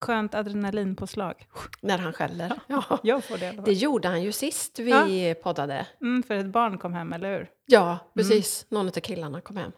[0.00, 1.46] skönt adrenalinpåslag.
[1.80, 2.52] När han skäller.
[2.66, 2.98] Ja.
[3.02, 5.86] Jag får det Det gjorde han ju sist vi poddade.
[6.00, 7.48] Mm, för ett barn kom hem, eller hur?
[7.66, 8.66] Ja, precis.
[8.68, 9.72] Någon av killarna kom hem.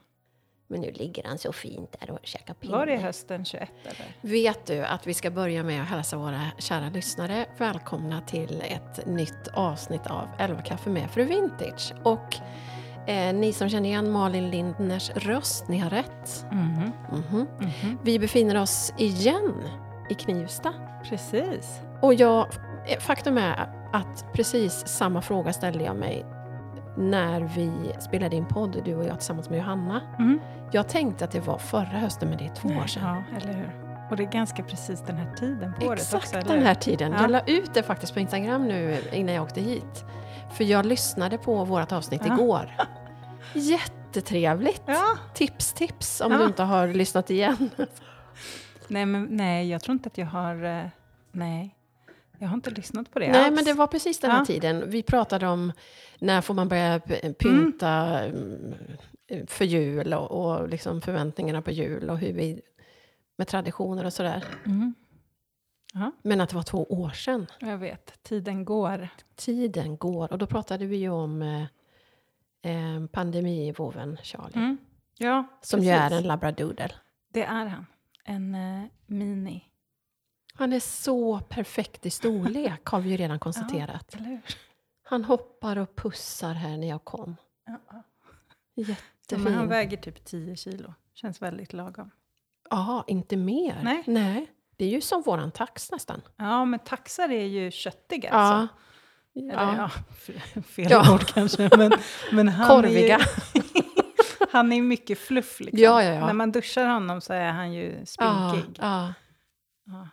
[0.69, 2.73] Men nu ligger han så fint där och käkar pinne.
[2.77, 4.17] Var det hösten 21 eller?
[4.21, 9.07] Vet du att vi ska börja med att hälsa våra kära lyssnare välkomna till ett
[9.07, 11.93] nytt avsnitt av 11 kaffe med Fru Vintage.
[12.03, 12.37] Och
[13.09, 16.45] eh, ni som känner igen Malin Lindners röst, ni har rätt.
[16.53, 16.91] Mhm.
[17.13, 17.47] Mhm.
[17.61, 17.99] Mhm.
[18.05, 19.69] Vi befinner oss igen
[20.13, 20.73] i Knivsta.
[21.05, 21.81] Precis.
[22.01, 22.47] Och jag,
[23.01, 26.27] faktum är att precis samma fråga ställde jag mig
[26.97, 30.01] när vi spelade in podd, du och jag tillsammans med Johanna.
[30.19, 30.41] Mm.
[30.73, 33.03] Jag tänkte att det var förra hösten, men det är två år sedan.
[33.31, 33.73] Ja, eller hur?
[34.11, 36.75] Och det är ganska precis den här tiden på året Exakt också, eller den här
[36.75, 37.13] tiden.
[37.13, 37.21] Ja.
[37.21, 40.05] Jag la ut det faktiskt på Instagram nu innan jag åkte hit.
[40.53, 42.35] För jag lyssnade på vårt avsnitt Ja.
[42.35, 42.71] igår.
[43.55, 44.83] Jättetrevligt!
[44.87, 45.17] Ja.
[45.35, 47.71] Tips, tips om du inte har lyssnat igen.
[48.93, 50.65] Nej, men nej, jag tror inte att jag har...
[50.65, 50.87] eh,
[51.33, 51.77] Nej,
[52.39, 53.55] jag har inte lyssnat på det Nej, alls.
[53.55, 54.45] men det var precis den här Ja.
[54.45, 54.91] tiden.
[54.91, 55.73] Vi pratade om
[56.19, 57.01] när får man börja
[57.39, 57.91] pynta
[58.25, 58.75] mm,
[59.47, 62.61] för jul och, och liksom förväntningarna på jul och hur vi
[63.37, 64.45] med traditioner och sådär.
[64.67, 64.95] Mm.
[66.23, 67.47] Men att det var två år sedan.
[67.61, 69.09] Jag vet, tiden går.
[69.37, 70.33] Tiden går.
[70.33, 71.63] Och då pratade vi ju om eh,
[72.73, 74.53] eh, pandemivoven Charlie.
[74.57, 74.79] Mm.
[75.19, 76.13] Ja, Som ju precis.
[76.13, 76.91] är en labradoodle.
[77.33, 77.87] Det är han.
[78.25, 79.65] En eh, mini.
[80.55, 84.15] Han är så perfekt i storlek har vi ju redan konstaterat.
[84.15, 84.41] Eller hur?
[85.03, 87.37] Han hoppar och pussar här när jag kom.
[87.67, 88.03] Ja, ja.
[88.75, 89.45] Jättefin.
[89.45, 90.95] Men han väger typ 10 kilo.
[91.15, 92.11] Känns väldigt lagom.
[92.71, 94.03] Ja, inte mer.
[94.07, 94.47] Nej.
[94.77, 96.21] Det är ju som våran tax nästan.
[96.37, 98.29] Ja, men taxar är ju köttiga.
[98.29, 98.37] Ja.
[98.37, 98.75] Alltså.
[99.35, 99.91] Eller, ja.
[100.55, 100.63] ja.
[100.63, 101.15] fel Ja.
[101.15, 101.71] ord kanske.
[101.77, 101.93] Men,
[102.33, 103.17] men han Korviga.
[103.17, 103.21] Är
[103.55, 103.82] ju,
[104.53, 105.79] han är mycket fluff liksom.
[105.79, 106.27] Ja, ja, ja.
[106.27, 108.79] När man duschar honom så är han ju spinkig.
[108.81, 109.15] ja.
[109.87, 110.09] Ja.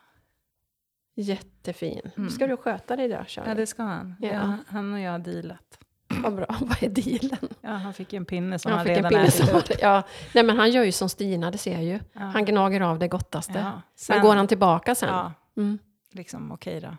[1.16, 2.12] Jättefin.
[2.18, 2.30] Mm.
[2.30, 3.50] Ska du sköta dig där, Charlie?
[3.50, 4.16] Ja, det ska han.
[4.20, 4.58] Ja.
[4.68, 5.80] Han och jag har dealat.
[6.24, 6.46] Vad bra.
[6.62, 7.50] Vad är dealen?
[7.62, 9.58] Ja, han fick ju en pinne som Han han, fick en redan pinne ätit som...
[9.58, 9.70] upp.
[9.82, 10.04] Ja.
[10.34, 12.00] Nej, men han gör ju som Stina, det ser jag ju.
[12.14, 12.20] Ja.
[12.22, 13.54] Han gnager av det gottaste.
[13.60, 13.64] Ja.
[13.72, 15.10] Men Sen- går han tillbaka sen?
[15.10, 15.80] Ja, Mm.
[16.12, 16.98] liksom okej då.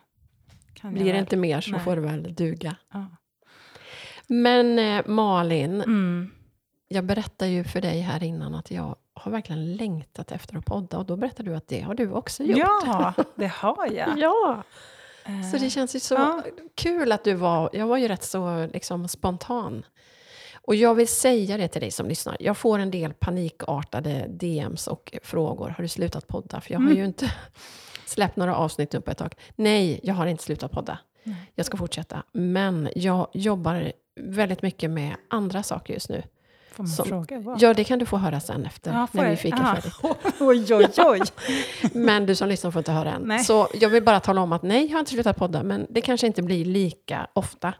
[0.74, 1.80] Kan Blir det inte mer så Nej.
[1.80, 2.76] får det väl duga.
[2.92, 3.06] Ja.
[4.26, 6.30] Men eh, Malin, Mm.
[6.92, 10.98] Jag berättade ju för dig här innan att jag har verkligen längtat efter att podda
[10.98, 12.58] och då berättade du att det har du också gjort.
[12.58, 14.18] Ja, det har jag.
[14.18, 14.62] Ja,
[15.24, 16.42] Eh, så det känns ju så Ja.
[16.74, 19.82] kul att du var, jag var ju rätt så liksom spontan.
[20.62, 24.86] Och jag vill säga det till dig som lyssnar, jag får en del panikartade DMs
[24.86, 25.68] och frågor.
[25.68, 26.60] Har du slutat podda?
[26.60, 26.98] För jag har Mm.
[26.98, 27.32] ju inte
[28.06, 29.34] släppt några avsnitt nu på ett tag.
[29.56, 30.98] Nej, jag har inte slutat podda.
[31.24, 31.36] Nej.
[31.54, 32.22] Jag ska fortsätta.
[32.32, 36.22] Men jag jobbar väldigt mycket med andra saker just nu.
[36.80, 37.62] Får man som- fråga vad?
[37.62, 39.94] Ja, det kan du få höra sen efter, Ja, när vi fikar färdigt.
[40.40, 41.20] Oj, oj, oj.
[41.94, 43.22] Men du som lyssnar får inte höra än.
[43.22, 43.44] Nej.
[43.44, 46.00] Så jag vill bara tala om att nej, jag har inte slutat podda, men det
[46.00, 47.74] kanske inte blir lika ofta.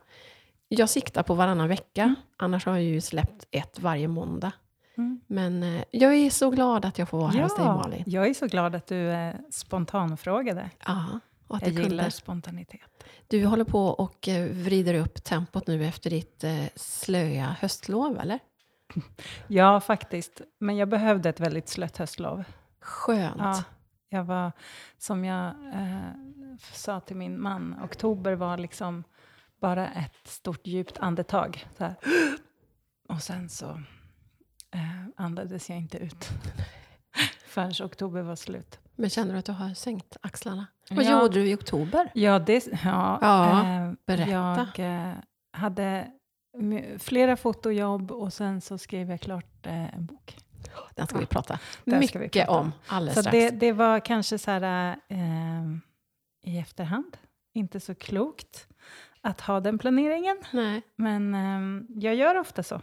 [0.69, 2.15] Jag siktar på varannan vecka, Mm.
[2.37, 4.53] annars har jag ju släppt ett varje måndag.
[4.97, 5.21] Mm.
[5.27, 8.03] Men eh, jag är så glad att jag får vara här hos dig Malin.
[8.07, 10.71] jag är så glad att du eh, spontanfrågade.
[10.87, 12.11] Ja, och att Jag du, gillar kunde.
[12.11, 12.81] spontanitet.
[13.29, 18.39] du håller på och eh, vrider upp tempot nu efter ditt eh, slöa höstlov, eller?
[19.49, 20.41] Ja, faktiskt.
[20.59, 22.45] Men jag behövde ett väldigt slött höstlov.
[22.81, 23.37] Skönt.
[23.39, 23.63] Ja,
[24.09, 24.53] jag var,
[24.99, 26.11] som jag eh,
[26.73, 29.05] sa till min man, oktober var liksom
[29.61, 31.67] bara ett stort djupt andetag.
[31.79, 31.95] Så här.
[33.09, 33.71] Och sen så
[34.71, 36.29] eh, andades jag inte ut.
[37.47, 38.79] Förrän oktober var slut.
[38.97, 40.67] Men känner du att du har sänkt axlarna?
[40.91, 41.11] Vad Ja.
[41.23, 42.11] gjorde du i oktober?
[42.15, 44.31] Ja, det, ja, Ja, eh, berätta.
[44.31, 45.15] Jag eh,
[45.53, 46.07] hade
[46.99, 50.37] flera fotojobb och sen så skrev jag klart eh, en bok.
[50.95, 52.59] Den ska vi prata ska vi mycket prata om.
[52.67, 53.33] om alldeles Så strax.
[53.39, 55.65] det, det var kanske så här eh,
[56.43, 57.17] i efterhand,
[57.53, 58.67] inte så klokt
[59.21, 60.37] att ha den planeringen.
[60.53, 60.83] Nej.
[60.97, 62.81] Men eh, jag gör ofta så.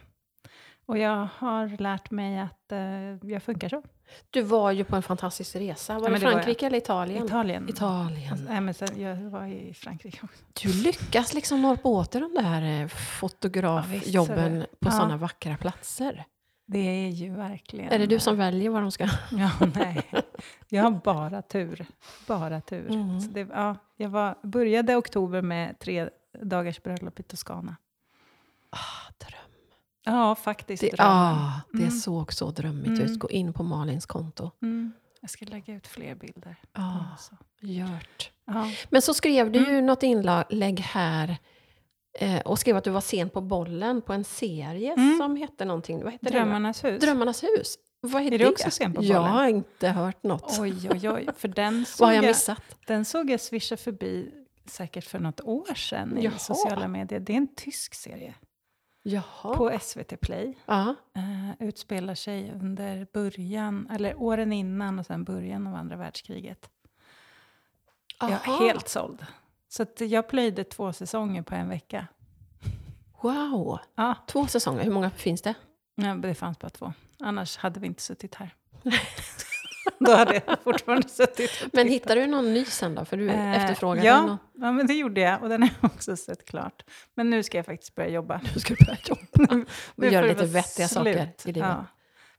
[0.86, 3.84] Och jag har lärt mig att eh, jag funkar så.
[4.30, 5.94] Du var ju på en fantastisk resa.
[5.94, 7.26] Var Ja, det det var Frankrike eller Italien?
[7.26, 7.70] Italien.
[7.70, 8.32] Italien.
[8.32, 10.44] Alltså, nej, men sen, jag var i Frankrike också.
[10.64, 14.92] Du lyckas liksom norpa åt dig de där eh, Ja, fotografjobben det- på ja.
[14.92, 16.26] sådana vackra platser.
[16.66, 17.92] Det är ju verkligen...
[17.92, 19.04] Är det du som väljer var de ska...
[19.32, 20.04] Ja, nej.
[20.70, 21.86] Jag har bara tur.
[22.28, 22.92] Bara tur.
[22.92, 23.34] Mm.
[23.34, 26.10] Det, ja, jag var, började oktober med tre
[26.42, 27.76] dagars bröllop i Toscana.
[28.72, 29.07] Dröm.
[30.08, 30.82] Ja, faktiskt.
[30.82, 31.92] Det, ah, det Mm.
[31.92, 33.02] såg så drömmigt Mm.
[33.02, 33.20] ut.
[33.20, 34.52] Gå in på Malins konto.
[34.62, 34.92] Mm.
[35.22, 36.56] Jag ska lägga ut fler bilder.
[36.74, 37.00] Ah,
[37.60, 38.32] gjort.
[38.46, 38.72] Ja.
[38.90, 39.74] Men så skrev du Mm.
[39.76, 41.38] ju något inlägg här
[42.20, 45.18] eh, och skrev att du var sen på bollen på en serie Mm.
[45.18, 46.04] som hette någonting.
[46.04, 46.32] Vad hette det?
[46.32, 47.02] Drömmarnas hus.
[47.02, 47.76] Drömmarnas hus.
[48.02, 49.32] Vad är, Är du också sen på Jag bollen?
[49.34, 50.58] har inte hört något.
[50.60, 51.28] Oj, oj, oj.
[51.38, 52.62] För den såg, Vad har jag jag, missat?
[52.88, 54.32] den såg jag swisha förbi
[54.66, 56.38] säkert för något år sedan i Jaha.
[56.38, 57.20] sociala medier.
[57.20, 58.34] Det är en tysk serie
[59.12, 59.56] Jaha.
[59.58, 60.58] på SVT Play.
[60.66, 60.96] Ja.
[61.16, 66.70] Eh, utspelar sig under början, eller åren innan och sen början av andra världskriget.
[68.20, 68.56] Jag Aha.
[68.64, 69.26] är helt såld.
[69.70, 72.08] Så jag plöjde två säsonger på en vecka.
[73.22, 73.80] Wow.
[73.96, 75.54] Ja, Två säsonger, hur många finns det?
[75.96, 76.94] nej, det fanns bara två.
[77.20, 78.56] Annars hade vi inte suttit här.
[80.06, 83.06] Då hade jag fortfarande suttit och Men hittar du någon ny sen då?
[83.06, 84.38] För du Eh, efterfrågade ja, någon.
[84.54, 85.44] ja, men det gjorde jag.
[85.44, 86.84] Och den har jag också sett klart.
[87.16, 88.42] Men nu ska jag faktiskt börja jobba.
[88.54, 89.54] Du ska börja jobba.
[89.56, 89.66] Nu
[89.96, 91.46] Och göra det lite vettiga saker slut.
[91.46, 91.70] i livet.
[91.70, 91.86] Ja.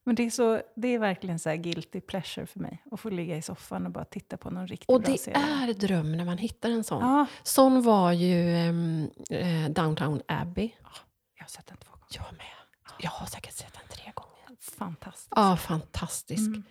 [0.04, 2.82] Men det är, så, det är verkligen så här guilty pleasure för mig.
[2.90, 5.36] Att få ligga i soffan och bara titta på någon riktigt Och bra det serie.
[5.38, 7.02] är dröm när man hittar en sån.
[7.02, 10.70] Ja, Sån var ju ehm, eh, Downtown Abbey.
[11.38, 12.06] jag har sett den två gånger.
[12.10, 12.46] Jag med.
[13.00, 14.60] Jag har säkert sett den tre gånger.
[14.78, 15.28] Fantastiskt.
[15.36, 16.46] Ja, fantastisk.
[16.46, 16.62] Mm.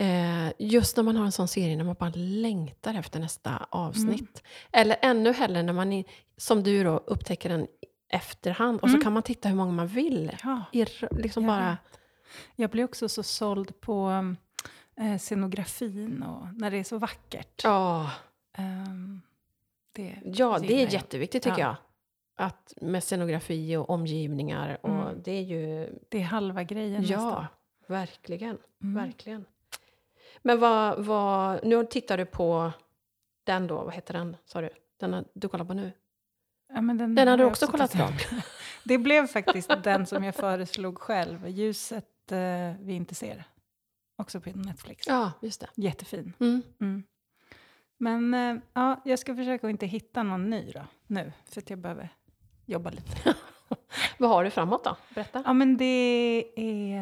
[0.00, 4.42] Eh, just när man har en sån serie när man bara längtar efter nästa avsnitt.
[4.72, 6.04] Eller ännu hellre när man,
[6.36, 7.66] som du då, upptäcker den
[8.08, 9.02] efterhand och så Mm.
[9.04, 10.32] kan man titta hur många man vill.
[10.44, 11.76] Ja, I, liksom jag bara...
[12.56, 14.24] Jag blir också så såld på
[15.00, 17.60] eh, scenografin och när det är så vackert.
[17.64, 18.10] Ja,
[18.52, 19.20] Ehm,
[19.92, 20.92] det, ja, det är jag.
[20.92, 21.76] jätteviktigt tycker Ja.
[22.36, 22.46] jag.
[22.46, 24.78] Att med scenografi och omgivningar.
[24.82, 25.22] Och Mm.
[25.24, 25.88] Det är ju...
[26.08, 27.44] det är halva grejen Ja, nästan.
[27.86, 28.58] verkligen.
[28.82, 28.94] Mm.
[29.04, 29.44] Verkligen.
[30.42, 31.64] Men vad, vad...
[31.64, 32.72] Nu tittar du på
[33.44, 34.70] den då, vad heter den, sa du?
[35.00, 35.92] Den du kollar på nu?
[36.74, 38.08] Ja, men den Den har du jag också kollat på?
[38.84, 41.48] Det blev faktiskt den som jag föreslog själv.
[41.48, 42.38] Ljuset eh,
[42.80, 43.44] vi inte ser.
[44.16, 45.06] Också på Netflix.
[45.06, 45.68] Ja, just det.
[45.74, 46.32] Jättefin.
[46.40, 46.62] Mm.
[46.80, 47.02] Mm.
[47.98, 51.32] Men eh, ja, jag ska försöka att inte hitta någon ny då, nu.
[51.44, 52.08] För att jag behöver
[52.66, 53.34] jobba lite.
[54.18, 54.96] Vad har du framåt då?
[55.14, 55.42] Berätta.
[55.46, 56.96] Ja, men det är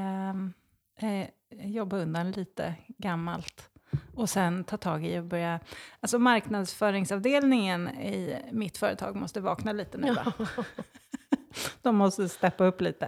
[0.97, 3.71] eh, jobba undan lite gammalt.
[4.15, 5.61] Och sen ta tag i och börja...
[6.01, 10.15] Alltså marknadsföringsavdelningen i mitt företag måste vakna lite nu.
[10.15, 10.33] Va?
[11.83, 13.07] De måste steppa upp lite.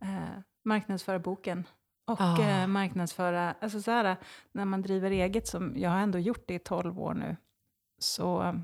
[0.00, 1.64] Eh, marknadsföra boken.
[2.06, 2.42] Och Ah.
[2.42, 3.54] eh, marknadsföra...
[3.60, 4.16] Alltså så här,
[4.52, 7.36] när man driver eget, som jag har ändå gjort det i 12 år nu,
[7.98, 8.60] så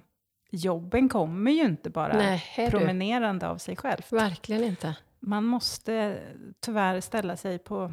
[0.50, 4.96] jobben kommer ju inte bara Nej, promenerande av sig själv Verkligen inte.
[5.20, 6.22] man måste
[6.60, 7.92] tyvärr ställa sig på,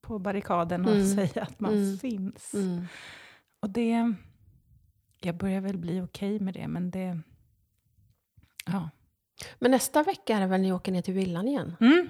[0.00, 1.14] på barrikaden och Mm.
[1.14, 1.98] säga att man Mm.
[1.98, 2.54] finns.
[2.54, 2.84] Mm.
[3.60, 4.14] Och det...
[5.20, 7.20] Jag börjar väl bli okej med det, men det...
[8.66, 8.90] Ja.
[9.58, 11.76] Men nästa vecka är det väl ni åker ner till villan igen?
[11.80, 12.08] Mm.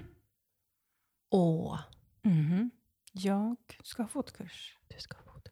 [1.31, 1.81] Åh,
[2.23, 2.71] Mhm.
[3.13, 4.77] Jag ska ha fotkurs.
[4.89, 5.51] du ska få det.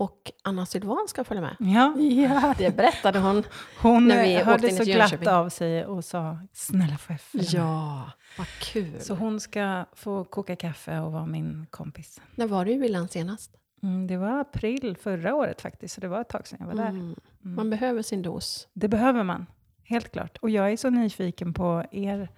[0.00, 1.56] Och Anna Sylvan ska följa med.
[1.58, 1.94] Ja.
[2.00, 3.42] Ja, det berättade hon.
[3.82, 5.28] Hon När vi åkte hörde in så glatt Jönköping.
[5.28, 9.00] av sig och sa snälla får jag följa med?" Ja, vad kul.
[9.00, 12.20] Så hon ska få koka kaffe och vara min kompis.
[12.34, 13.56] När var du i villan senast?
[13.82, 16.74] Mm, det var april förra året faktiskt, så det var ett tag sedan jag var
[16.74, 16.88] där.
[16.88, 17.00] Mm.
[17.02, 17.16] Mm.
[17.56, 18.68] Man behöver sin dos.
[18.72, 19.46] Det behöver man,
[19.84, 20.38] helt klart.
[20.42, 22.28] Och jag är så nyfiken på er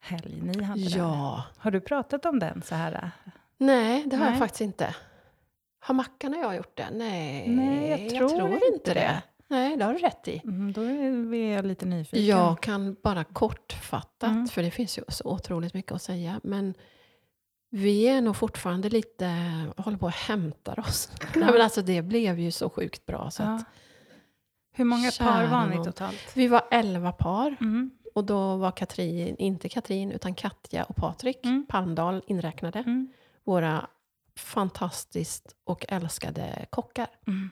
[0.00, 0.98] helg ni hade där.
[0.98, 1.44] Ja.
[1.58, 3.10] Har du pratat om den så här?
[3.58, 4.40] Nej, det har jag Nej.
[4.40, 4.94] faktiskt inte.
[5.80, 6.88] Har Mackan och jag gjort det?
[6.92, 9.22] Nej, Nej, jag tror inte det.
[9.48, 10.40] Nej, det har du rätt i.
[10.44, 10.82] Mm, då
[11.36, 12.26] är jag lite nyfiken.
[12.26, 14.46] Jag kan bara kortfattat, Mm.
[14.48, 16.74] för det finns ju så otroligt mycket att säga, men
[17.70, 19.26] vi är nog fortfarande lite,
[19.76, 21.12] håller på att hämta oss.
[21.36, 23.30] Nej, men alltså det blev ju så sjukt bra.
[23.30, 23.54] Så Ja.
[23.54, 23.64] att
[24.72, 26.36] Hur många par var ni totalt?
[26.36, 27.90] vi var elva par Mm.
[28.14, 31.66] och då var Katrin, inte Katrin utan Katja och Patrik Mm.
[31.68, 32.78] Palmdahl inräknade.
[32.78, 33.08] Mm.
[33.44, 33.86] Våra
[34.36, 37.08] fantastiskt och älskade kockar.
[37.26, 37.50] Mm.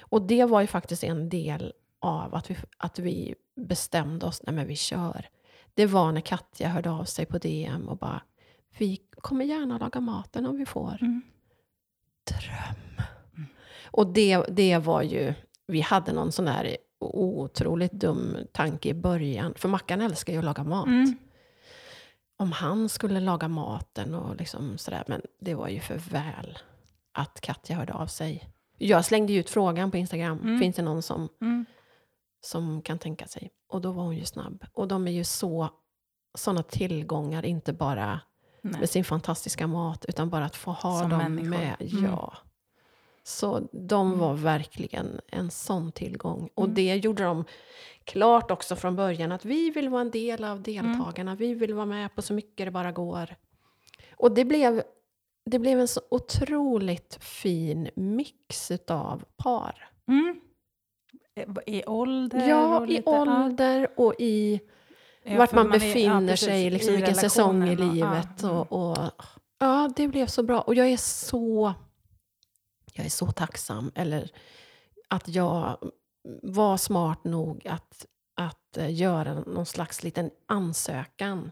[0.00, 4.54] Och det var ju faktiskt en del av att vi, att vi bestämde oss, nej
[4.54, 5.28] men vi kör.
[5.74, 8.22] Det var när Katja hörde av sig på DM och bara,
[8.78, 10.98] vi kommer gärna laga maten om vi får.
[11.00, 11.22] Mm.
[12.24, 13.06] Dröm.
[13.84, 15.34] Och det, det var ju,
[15.66, 19.54] vi hade någon sån här otroligt dum tanke i början.
[19.56, 20.86] För Mackan älskar ju att laga mat.
[20.86, 21.16] Mm.
[22.40, 25.04] Om han skulle laga maten och liksom sådär.
[25.06, 26.58] Men det var ju för väl
[27.12, 28.50] att Katja hörde av sig.
[28.78, 30.38] Jag slängde ut frågan på Instagram.
[30.40, 30.60] Mm.
[30.60, 31.66] Finns det någon som, Mm.
[32.40, 33.50] som kan tänka sig?
[33.68, 34.64] Och då var hon ju snabb.
[34.72, 35.68] Och de är ju så
[36.34, 38.20] sådana tillgångar, inte bara
[38.62, 38.80] Nej.
[38.80, 41.48] med sin fantastiska mat, utan bara att få ha Som dem människor.
[41.50, 41.76] med.
[41.80, 42.04] Mm.
[42.04, 42.34] Ja.
[43.22, 44.18] Så de Mm.
[44.18, 46.50] var verkligen en sån tillgång.
[46.54, 46.74] Och Mm.
[46.74, 47.44] det gjorde de
[48.08, 50.50] klart också från början, att vi vill vara en del Mm.
[50.50, 51.34] av deltagarna.
[51.34, 53.34] Vi vill vara med på så mycket det bara går.
[54.16, 54.82] Och det blev,
[55.50, 59.88] det blev en så otroligt fin mix av par.
[60.08, 60.40] Mm.
[61.66, 62.48] I ålder?
[62.48, 64.60] Ja, och i ålder och i...
[65.22, 68.28] Ja, vart för man, är- ja, befinner sig, liksom, vilken säsong i och- livet.
[68.42, 68.56] ja, mm.
[68.60, 68.98] Och, och,
[69.58, 70.60] ja, det blev så bra.
[70.60, 71.74] Och jag är så,
[72.94, 73.90] jag är så tacksam.
[73.94, 74.30] Eller
[75.08, 75.78] att jag
[76.42, 78.06] var smart nog att,
[78.36, 81.50] att eh, göra någon slags liten ansökan.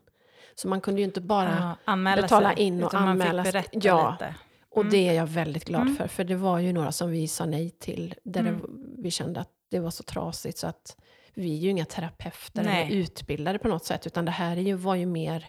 [0.54, 1.76] Så man kunde ju inte bara...
[1.86, 3.62] ja, betala sig, in och anmäla Man sig.
[3.62, 4.10] fick berätta Ja.
[4.10, 4.34] lite.
[4.70, 4.90] Och Mm.
[4.90, 5.96] det är jag väldigt glad Mm.
[5.96, 6.06] för.
[6.08, 8.14] För det var ju några som vi sa nej till.
[8.24, 8.58] Där Mm.
[8.60, 10.58] det, vi kände att det var så trasigt.
[10.58, 10.96] Så att
[11.34, 12.82] vi är ju inga terapeuter Nej.
[12.86, 14.06] eller utbildade på något sätt.
[14.06, 15.46] Utan det här är ju, var ju mer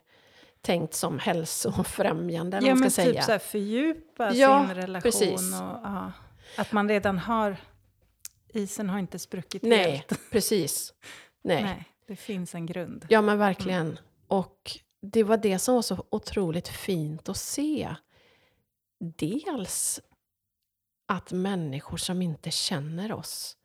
[0.62, 2.58] tänkt som hälsofrämjande.
[2.62, 3.24] Ja, man men ska typ säga.
[3.24, 5.02] så här, fördjupa Ja, sin relation.
[5.02, 5.62] precis.
[5.62, 6.12] Och,
[6.62, 7.58] att man redan har...
[8.54, 10.20] Isen har inte spruckit Nej, helt.
[10.32, 10.94] precis.
[11.42, 11.64] Nej.
[11.64, 13.06] Nej, det finns en grund.
[13.10, 14.00] Ja, men verkligen.
[14.28, 17.96] Och det var det som var så otroligt fint att se.
[19.00, 20.00] Dels
[21.06, 23.58] att människor som inte känner oss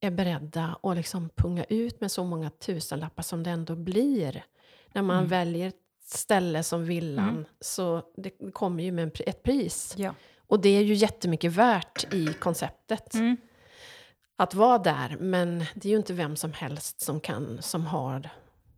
[0.00, 4.44] är beredda att liksom punga ut med så många tusenlappar som det ändå blir.
[4.92, 5.28] När man Mm.
[5.28, 7.44] väljer ett ställe som villan, Mm.
[7.60, 9.94] så det kommer ju med ett pris.
[9.98, 10.14] Ja.
[10.38, 13.36] Och det är ju jättemycket värt i konceptet Mm.
[14.36, 15.16] Att vara där.
[15.20, 18.30] Men det är ju inte vem som helst som kan, som har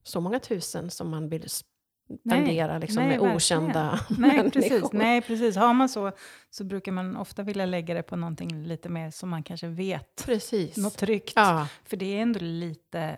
[0.02, 3.36] så många tusen som man vill spendera liksom, nej, med verkligen.
[3.36, 4.50] okända Nej, människor.
[4.60, 4.92] precis.
[4.92, 5.56] Nej, precis.
[5.56, 6.12] Har man så,
[6.50, 10.22] så brukar man ofta vilja lägga det på någonting lite mer som man kanske vet.
[10.26, 10.76] Precis.
[10.76, 11.32] Något tryggt.
[11.36, 13.16] Ja, För det är ändå lite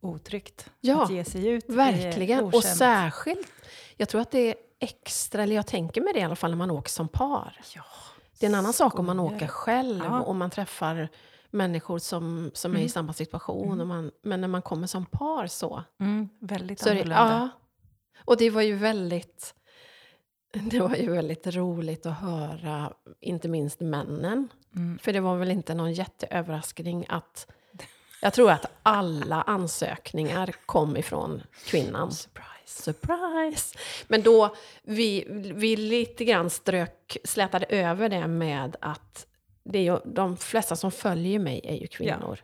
[0.00, 2.44] otryggt Ja, att ge sig ut verkligen.
[2.44, 3.52] Och särskilt,
[3.96, 6.58] jag tror att det är extra, eller jag tänker mig det i alla fall när
[6.58, 7.60] man åker som par.
[7.74, 7.82] Ja,
[8.40, 10.20] Det är en annan sak om man åker själv Ja.
[10.20, 11.08] och man träffar
[11.50, 12.88] människor som, som är i Mm.
[12.88, 13.80] samma situation.
[13.80, 17.50] Och man, men när man kommer som par så, Mm, väldigt Så är det, annorlunda.
[17.54, 17.60] ja.
[18.24, 19.54] Och det var ju väldigt
[20.52, 24.48] det var ju väldigt roligt att höra, inte minst männen.
[24.76, 24.98] Mm.
[24.98, 27.46] För det var väl inte någon jätteöverraskning att
[28.22, 32.12] jag tror att alla ansökningar kom ifrån kvinnan.
[32.12, 32.82] Surprise.
[32.82, 33.78] Surprise!
[34.08, 39.26] Men då, vi, vi lite grann strök, slätade över det med att
[39.64, 42.40] det är ju, de flesta som följer mig är ju kvinnor.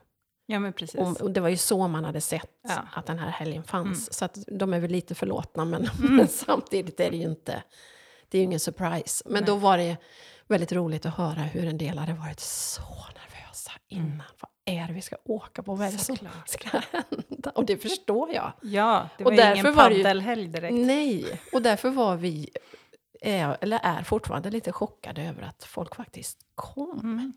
[0.46, 1.00] Ja, men precis.
[1.00, 2.74] Och, och det var ju så man hade sett Ja.
[2.94, 3.86] att den här helgen fanns.
[3.86, 4.12] Mm.
[4.12, 6.16] Så att de är väl lite förlåtna, men, Mm.
[6.16, 7.62] men samtidigt är det ju inte...
[8.28, 9.24] Det är ju ingen surprise.
[9.26, 9.60] Men då Nej.
[9.62, 9.96] var det
[10.48, 14.06] väldigt roligt att höra hur en del hade varit så nervösa innan.
[14.06, 14.22] Mm.
[14.40, 15.74] Vad är det vi ska åka på?
[15.74, 17.50] Vad är det som ska hända?
[17.50, 18.52] Och det förstår jag.
[18.62, 20.74] Ja, det Och var ju därför ingen ju- paddelhelg direkt.
[20.74, 22.50] Nej, och därför var vi,
[23.20, 27.00] är, eller är fortfarande lite chockade över att folk faktiskt kom.
[27.00, 27.32] Mm.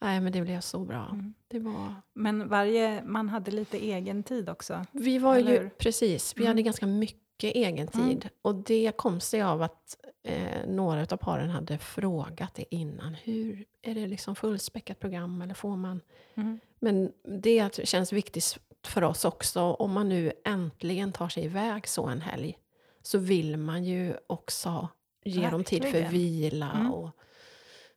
[0.00, 1.08] Nej, men det blev så bra.
[1.12, 1.34] Mm.
[1.48, 1.94] Det var...
[2.14, 4.86] Men varje, man hade lite egen tid också.
[4.92, 5.68] Vi var ju, hur?
[5.68, 6.48] precis, vi Mm.
[6.50, 8.08] hade ganska mycket egen Mm.
[8.08, 8.28] tid.
[8.42, 13.14] Och det kom sig av att eh, några av paren hade frågat det innan.
[13.14, 16.00] Hur, är det liksom fullspäckat program eller får man...
[16.34, 16.60] Mm.
[16.78, 19.60] Men det känns viktigt för oss också.
[19.62, 22.58] Om man nu äntligen tar sig iväg så en helg
[23.02, 24.88] så vill man ju också
[25.24, 26.12] ge dem tid för Verkligen.
[26.12, 26.72] vila.
[26.72, 26.92] Mm.
[26.92, 27.10] Och,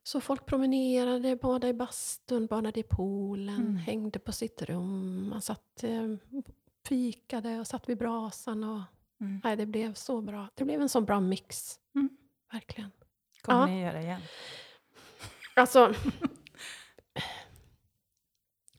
[0.04, 3.76] så folk promenerade, badade i bastun, badade i poolen, Mm.
[3.76, 5.30] hängde på sitt rum.
[5.30, 6.16] Man satt, eh,
[6.88, 8.64] fikade och satt vid brasan.
[8.64, 8.82] Och,
[9.22, 9.42] Mm.
[9.44, 10.48] nej, det blev så bra.
[10.56, 11.80] Det blev en så bra mix.
[11.96, 12.10] Mm.
[12.52, 12.92] Verkligen.
[13.42, 13.66] kommer Ja.
[13.66, 14.22] ni göra igen.
[15.56, 15.94] Alltså,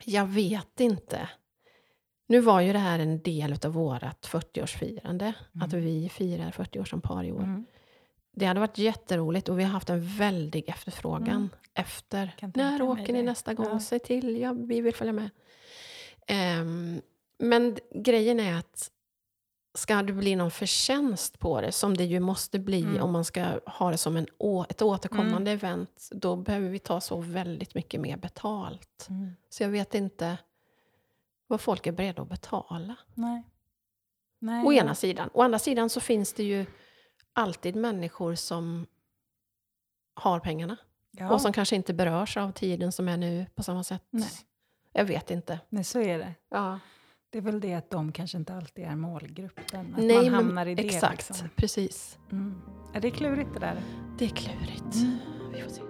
[0.05, 1.29] jag vet inte.
[2.27, 5.33] Nu var ju det här en del av vårt 40-årsfirande.
[5.61, 5.85] Att Mm.
[5.85, 7.43] vi firar 40 år som par i år.
[7.43, 7.65] Mm.
[8.33, 11.49] Det hade varit jätteroligt och vi har haft en väldig efterfrågan Mm.
[11.75, 12.35] efter.
[12.55, 13.23] När åker ni det.
[13.23, 13.67] nästa gång?
[13.71, 13.81] Ja.
[13.81, 15.31] Säg till, ja, vi vill följa med.
[16.27, 17.01] Ehm,
[17.39, 18.91] men grejen är att
[19.75, 23.03] ska det bli någon förtjänst på det, som det ju måste bli Mm.
[23.03, 24.27] om man ska ha det som en
[24.69, 29.07] ett återkommande event, då behöver vi ta så väldigt mycket mer betalt.
[29.11, 29.31] Mm.
[29.49, 30.39] Så jag vet inte
[31.47, 32.97] vad folk är beredda att betala.
[33.15, 33.43] Nej.
[34.39, 35.31] Nej, Å ena sidan.
[35.33, 36.67] Å andra sidan så finns det ju
[37.33, 38.87] alltid människor som
[40.15, 40.77] har pengarna.
[41.11, 41.33] Ja.
[41.33, 44.03] Och som kanske inte berörs av tiden som är nu på samma sätt.
[44.11, 44.29] Nej.
[44.93, 45.61] Jag vet inte.
[45.69, 46.35] Nej, så är det.
[46.49, 46.79] Ja.
[47.31, 49.95] Det är väl det att de kanske inte alltid är målgruppen.
[49.95, 50.83] Att Nej, man men hamnar i det.
[50.87, 51.29] exakt.
[51.29, 51.49] Liksom.
[51.57, 52.19] Precis.
[52.33, 52.61] Mm.
[52.95, 53.83] Är det klurigt det där?
[54.19, 54.95] Det är klurigt.
[54.95, 55.19] Mm.
[55.53, 55.83] Vi får se.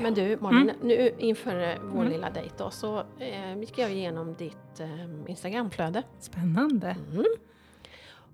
[0.00, 0.76] Men du Malin, Mm.
[0.88, 2.12] nu inför eh, vår Mm.
[2.12, 6.02] lilla dejt då, så eh, gick jag igenom ditt eh, Instagramflöde.
[6.18, 6.96] Spännande.
[7.12, 7.24] Mm.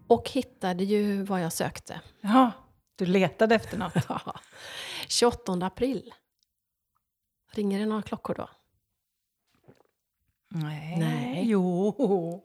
[0.07, 2.01] Och hittade ju vad jag sökte.
[2.21, 2.51] Ja,
[2.97, 3.93] du letade efter något.
[5.09, 6.15] 28 april.
[7.53, 8.49] Ringer det några klockor då?
[10.49, 10.97] Nej.
[10.99, 11.43] Nej.
[11.49, 12.45] Jo.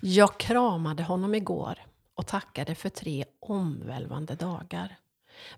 [0.00, 1.78] Jag kramade honom igår
[2.14, 4.96] och tackade för tre omvälvande dagar.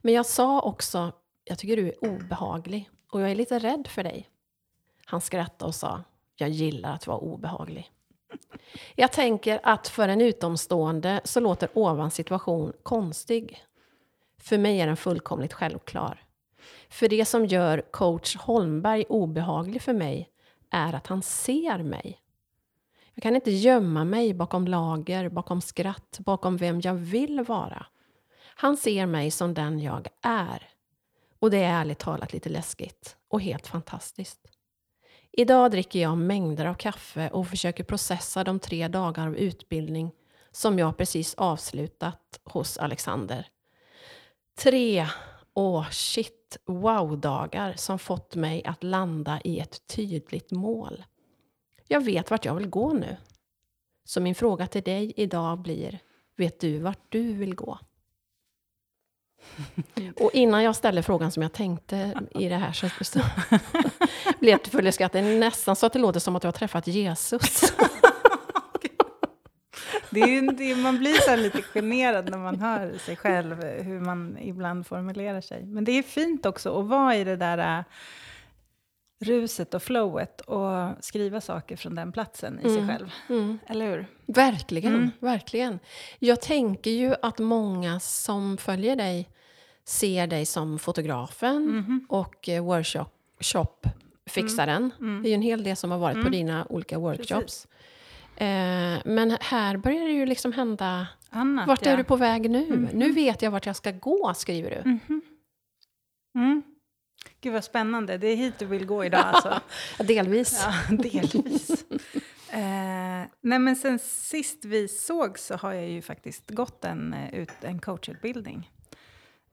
[0.03, 1.13] Men jag sa också,
[1.45, 4.29] jag tycker du är obehaglig och jag är lite rädd för dig.
[5.05, 6.05] Han skrattade och sa,
[6.37, 7.91] jag gillar att vara obehaglig.
[8.95, 13.65] Jag tänker att för en utomstående så låter ovan situation konstig.
[14.39, 16.25] För mig är den fullkomligt självklar.
[16.89, 20.29] För det som gör coach Holmberg obehaglig för mig
[20.71, 22.19] är att han ser mig.
[23.15, 27.87] Jag kan inte gömma mig bakom lager, bakom skratt, bakom vem jag vill vara.
[28.55, 30.72] Han ser mig som den jag är.
[31.43, 34.41] Och det är ärligt talat lite läskigt och helt fantastiskt.
[35.33, 40.13] Idag dricker jag mängder av kaffe och försöker processa de tre dagar av utbildning
[40.53, 43.47] som jag precis avslutat hos Alexander.
[44.59, 45.07] Tre,
[45.55, 51.05] åh shit, wow-dagar som fått mig att landa i ett tydligt mål.
[51.89, 53.17] Jag vet vart jag vill gå nu.
[54.05, 55.99] Så min fråga till dig idag blir,
[56.37, 57.79] vet du vart du vill gå?
[60.17, 63.21] Och innan jag ställer frågan som jag tänkte i det här så, så
[64.41, 65.13] blev jag full skratt.
[65.13, 67.75] Det är nästan så att det låter som att du har träffat Jesus.
[70.11, 74.01] Det är ju, det, man blir så lite generad när man hör sig själv, hur
[74.01, 75.65] man ibland formulerar sig.
[75.65, 77.85] Men det är fint också att vara i det där äh,
[79.23, 82.89] ruset och flowet och skriva saker från den platsen i sig Mm.
[82.89, 83.13] själv.
[83.29, 83.59] Mm.
[83.67, 84.07] Eller hur?
[84.27, 85.11] Verkligen, Mm.
[85.21, 85.79] verkligen.
[86.19, 89.29] Jag tänker ju att många som följer dig
[89.85, 92.07] ser dig som fotografen Mhm.
[92.09, 93.07] och eh, workshop
[93.41, 94.91] shop-fixaren.
[95.01, 95.23] Mm.
[95.23, 96.33] Det är ju en hel del som har varit på Mm.
[96.33, 97.69] dina olika workshops.
[98.37, 98.47] Eh,
[99.05, 101.07] men här börjar det ju liksom hända...
[101.35, 101.93] Annat, Vart ja.
[101.93, 102.67] är du på väg nu?
[102.71, 102.89] Mhm.
[102.93, 104.99] Nu vet jag vart jag ska gå, skriver du.
[107.43, 108.19] Gud vad spännande.
[108.19, 109.61] Det är hit du vill gå idag alltså.
[110.05, 110.67] Delvis.
[110.67, 111.71] Ja, delvis.
[112.51, 117.35] eh, nej men sen sist vi såg så har jag ju faktiskt gått en, eh,
[117.35, 118.71] ut, en coachutbildning.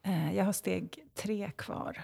[0.04, 2.02] Eh, jag har steg tre kvar.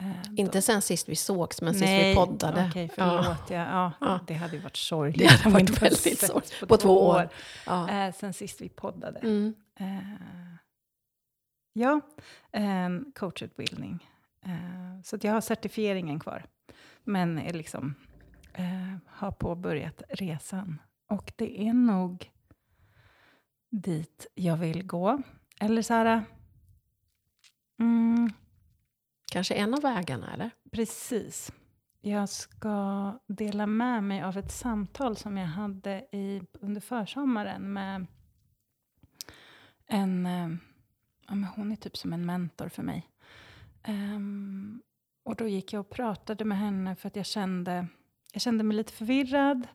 [0.00, 2.66] Eh, Inte sen sist vi sågs, men sist Nej, vi poddade.
[2.70, 3.50] Okej, förlåt.
[3.50, 3.56] Ja.
[3.56, 4.20] Ja, Ja.
[4.26, 5.28] Det hade ju varit sorgligt.
[5.28, 6.68] Det hade varit väldigt sorgligt.
[6.68, 7.28] På, två år.
[7.66, 7.90] Ja.
[7.90, 9.18] Eh, sen sist vi poddade.
[9.18, 9.54] Mm.
[9.80, 10.56] Eh,
[11.72, 12.00] ja,
[13.14, 14.10] coachutbildning.
[14.46, 16.44] Eh, så jag har certifieringen kvar.
[17.04, 17.94] Men är liksom,
[18.52, 20.80] eh, har påbörjat resan.
[21.08, 22.30] Och det är nog
[23.70, 25.22] dit jag vill gå.
[25.60, 26.22] Eller så här...
[27.78, 28.30] Mm,
[29.32, 30.50] Kanske en av vägarna, eller?
[30.70, 31.52] Precis.
[32.00, 38.06] Jag ska dela med mig av ett samtal som jag hade i, under försommaren med
[39.86, 40.26] en...
[40.26, 40.48] eh,
[41.28, 43.08] Ja, men hon är typ som en mentor för mig.
[43.86, 44.82] Ehm,
[45.24, 47.86] och då gick jag och pratade med henne för att jag kände,
[48.32, 49.68] jag kände mig lite förvirrad.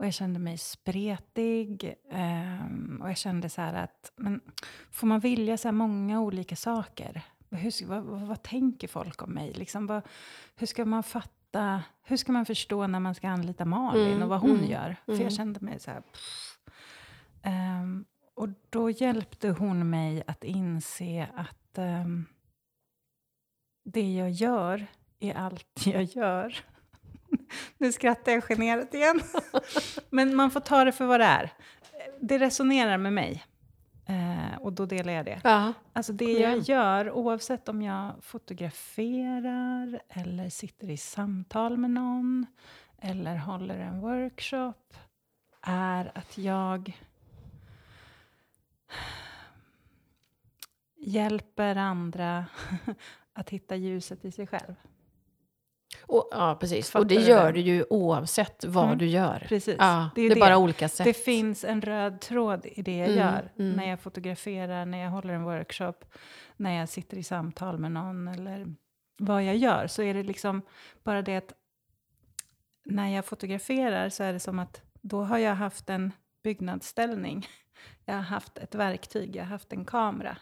[0.00, 1.94] Och jag kände mig spretig.
[2.10, 4.40] ehm, och jag kände så här att, men
[4.90, 7.22] får man vilja så här många olika saker?
[7.50, 9.52] Hur, vad, vad, vad tänker folk om mig?
[9.52, 10.02] Liksom, vad,
[10.56, 14.28] hur ska man fatta, hur ska man förstå när man ska anlita Malin Mm, och
[14.28, 14.96] vad hon mm, gör?
[15.04, 15.24] För mm.
[15.24, 16.02] jag kände mig så här...
[17.42, 22.26] Ehm, och då hjälpte hon mig att inse att ehm,
[23.92, 24.86] det jag gör
[25.20, 26.56] är allt jag gör.
[27.78, 29.20] nu skrattar jag generat igen.
[30.10, 31.52] Men man får ta det för vad det är.
[32.20, 33.44] Det resonerar med mig.
[34.06, 35.40] Eh, och då delar jag det.
[35.44, 35.72] Ja.
[35.92, 42.46] Alltså det jag gör, oavsett om jag fotograferar eller sitter i samtal med någon
[42.98, 44.94] eller håller en workshop,
[45.62, 46.98] är att jag
[50.96, 52.46] hjälper andra
[53.40, 54.74] att hitta ljuset i sig själv.
[56.02, 56.90] Och, ja, precis.
[56.90, 58.98] Fattar och det gör du ju oavsett vad Mm.
[58.98, 59.46] du gör.
[59.48, 59.76] Precis.
[59.78, 60.40] Ja, Det det är är, det.
[60.40, 61.04] bara olika sätt.
[61.04, 63.52] Det finns en röd tråd i det jag Mm, gör.
[63.58, 63.72] mm.
[63.72, 65.94] När jag fotograferar, när jag håller en workshop,
[66.56, 68.74] när jag sitter i samtal med någon eller
[69.18, 69.86] vad jag gör.
[69.86, 70.62] Så är det liksom
[71.02, 71.52] bara det att
[72.84, 77.46] när jag fotograferar så är det som att då har jag haft en byggnadsställning.
[78.04, 80.36] Jag har haft ett verktyg, jag har haft en kamera.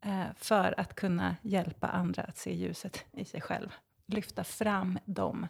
[0.00, 3.74] Eh, för att kunna hjälpa andra att se ljuset i sig själv.
[4.06, 5.46] Lyfta fram dem.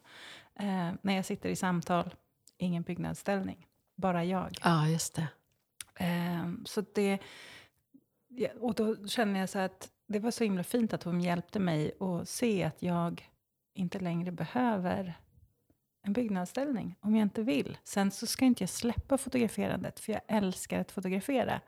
[0.54, 2.14] Eh, när jag sitter i samtal,
[2.56, 3.66] ingen byggnadsställning.
[3.96, 4.58] Bara jag.
[4.64, 5.28] Ja, just det.
[5.96, 7.18] Ehm, så det,
[8.61, 11.92] och då känner jag så att det var så himla fint att hon hjälpte mig
[12.00, 13.30] att se att jag
[13.74, 15.14] inte längre behöver
[16.02, 17.78] en byggnadsställning om jag inte vill.
[17.84, 21.61] Sen så ska inte jag släppa fotograferandet, för jag älskar att fotografera.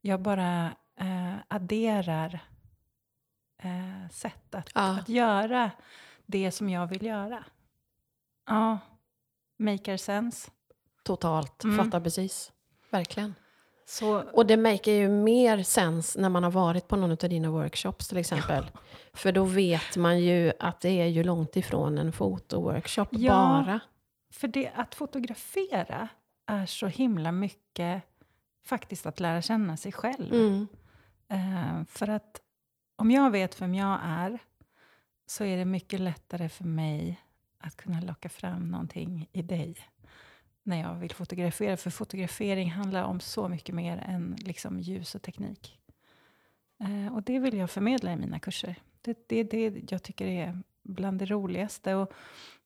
[0.00, 2.40] Jag bara eh, adderar
[3.62, 4.98] eh, sätt att, Ja.
[4.98, 5.70] att göra
[6.26, 7.44] det som jag vill göra.
[8.46, 8.78] Ja,
[9.58, 10.50] maker sense.
[11.04, 11.64] Totalt.
[11.64, 11.84] Mm.
[11.84, 12.52] Fattar precis.
[12.90, 13.34] Verkligen.
[13.86, 17.50] Så, Och det maker ju mer sens när man har varit på någon av dina
[17.50, 18.70] workshops till exempel.
[19.12, 23.32] För då vet man ju att det är ju långt ifrån en fotoworkshop Ja.
[23.32, 23.80] bara.
[24.32, 26.08] för det, att fotografera
[26.46, 28.02] är så himla mycket
[28.64, 30.32] faktiskt att lära känna sig själv.
[30.34, 30.66] Mm.
[31.30, 32.40] Eh, för att
[32.96, 34.38] om jag vet vem jag är
[35.26, 37.20] så är det mycket lättare för mig
[37.58, 39.76] att kunna locka fram någonting i dig
[40.62, 41.76] när jag vill fotografera.
[41.76, 45.78] För fotografering handlar om så mycket mer än liksom ljus och teknik.
[46.80, 48.76] Eh, och det vill jag förmedla i mina kurser.
[49.02, 51.94] Det det är det jag tycker är bland det roligaste.
[51.94, 52.12] Och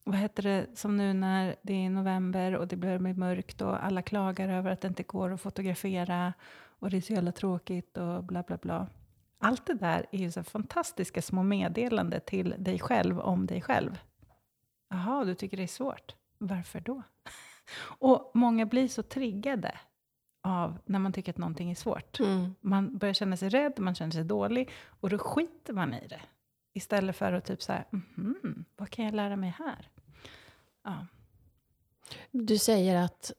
[0.04, 3.84] vad heter det, som nu när det är november och det börjar bli mörkt och
[3.84, 6.32] alla klagar över att det inte går att fotografera
[6.84, 8.86] och det är så jävla tråkigt och bla bla bla.
[9.38, 13.98] Allt det där är ju så fantastiska små meddelanden till dig själv om dig själv.
[14.88, 16.14] Jaha, du tycker det är svårt.
[16.38, 17.02] Varför då?
[17.98, 19.78] Och många blir så triggade
[20.42, 22.20] av när man tycker att någonting är svårt.
[22.20, 22.54] Mm.
[22.60, 26.20] Man börjar känna sig rädd, man känner sig dålig och då skiter man i det.
[26.72, 29.88] Istället för att typ så här, mhm, vad kan jag lära mig här?
[30.82, 31.06] Ja.
[32.30, 33.32] Du säger att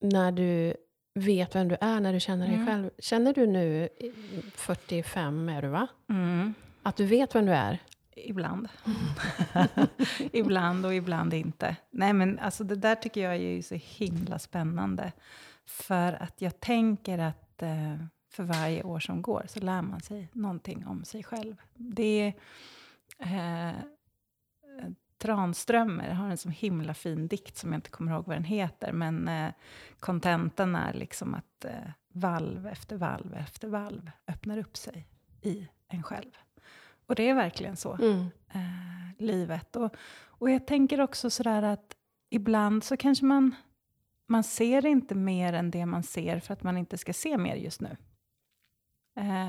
[0.00, 0.76] när du
[1.14, 2.66] vet vem du är, när du känner dig Mm.
[2.66, 2.90] själv.
[2.98, 4.12] Känner du nu, i
[4.54, 5.86] 45 är du va?
[6.08, 6.54] Mm.
[6.82, 7.78] Att du vet vem du är?
[8.16, 8.68] Ibland.
[10.32, 11.76] ibland och ibland inte.
[11.90, 15.12] Nej, men alltså det där tycker jag är ju så himla spännande.
[15.66, 17.96] För att jag tänker att eh,
[18.30, 21.56] för varje år som går så lär man sig någonting om sig själv.
[21.74, 22.34] Det
[23.18, 23.74] är...
[23.74, 23.74] Eh,
[25.18, 28.92] Tranströmer har en så himla fin dikt som jag inte kommer ihåg vad den heter.
[28.92, 29.52] Men eh,
[30.00, 35.08] kontentan är liksom att eh, valv efter valv efter valv öppnar upp sig
[35.42, 36.30] i en själv.
[37.06, 38.26] Och det är verkligen så Mm.
[38.54, 39.76] eh, livet.
[39.76, 39.96] Och,
[40.26, 41.96] och jag tänker också sådär att
[42.30, 43.54] ibland så kanske man,
[44.26, 47.56] man ser inte mer än det man ser för att man inte ska se mer
[47.56, 47.96] just nu.
[49.16, 49.48] Eh,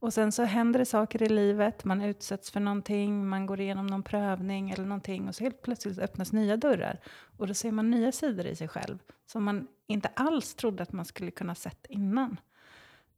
[0.00, 3.86] och sen så händer det saker i livet, man utsätts för någonting, man går igenom
[3.86, 7.00] någon prövning eller någonting och så helt plötsligt öppnas nya dörrar.
[7.36, 10.92] Och då ser man nya sidor i sig själv som man inte alls trodde att
[10.92, 12.40] man skulle kunna sett innan.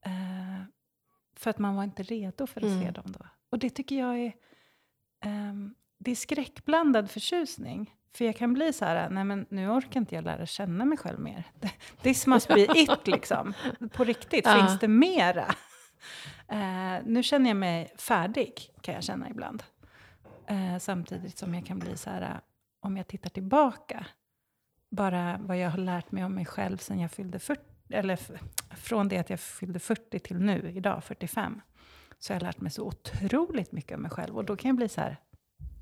[0.04, 0.64] Eh,
[1.36, 2.92] för att man var inte redo för att se Mm.
[2.92, 3.26] dem då.
[3.50, 4.32] Och det tycker jag är,
[5.20, 7.94] ehm, det är skräckblandad förtjusning.
[8.14, 10.98] För jag kan bli så här, nej men nu orkar inte jag lära känna mig
[10.98, 11.44] själv mer.
[12.02, 13.54] This must be it liksom.
[13.92, 14.54] På riktigt, Ja.
[14.66, 15.54] finns det mera?
[16.48, 19.62] Eh, nu känner jag mig färdig, kan jag känna ibland.
[20.46, 22.40] Eh, samtidigt som jag kan bli så här, eh,
[22.80, 24.06] om jag tittar tillbaka,
[24.90, 28.18] bara vad jag har lärt mig om mig själv sen jag fyllde 40, eller
[28.76, 31.60] från det att jag fyllde 40 till nu, idag 45,
[32.18, 34.36] så har jag lärt mig så otroligt mycket om mig själv.
[34.36, 35.16] Och då kan jag bli så här,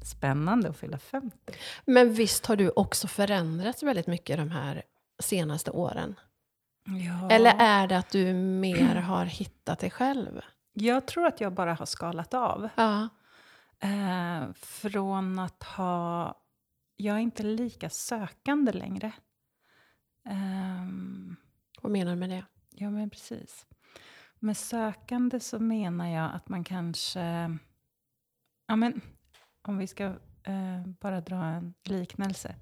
[0.03, 1.37] spännande att fylla 50.
[1.85, 4.83] Men visst har du också förändrats väldigt mycket de här
[5.19, 6.15] senaste åren?
[6.91, 7.31] Ja.
[7.31, 10.41] Eller är det att du mer har hittat dig själv?
[10.73, 12.69] Jag tror att jag bara har skalat av.
[12.77, 13.09] Ja.
[13.81, 16.35] Eh, från att ha...
[16.97, 19.13] Jag är inte lika sökande längre.
[20.29, 21.37] Ehm,
[21.83, 22.45] Vad menar du med det?
[22.71, 23.67] ja, men precis.
[24.39, 27.21] Med sökande så menar jag att man kanske...
[28.67, 29.01] Ja, men
[29.63, 30.05] om vi ska
[30.43, 32.55] eh, bara dra en liknelse.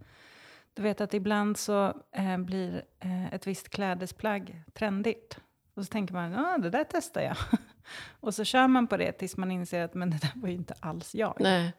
[0.78, 5.38] Du vet att ibland så eh, blir eh, ett visst klädesplagg trendigt.
[5.74, 7.36] Och så tänker man, ja det där testar jag.
[8.20, 10.54] och så kör man på det tills man inser att men det där var ju
[10.54, 11.36] inte alls jag.
[11.40, 11.72] Nej.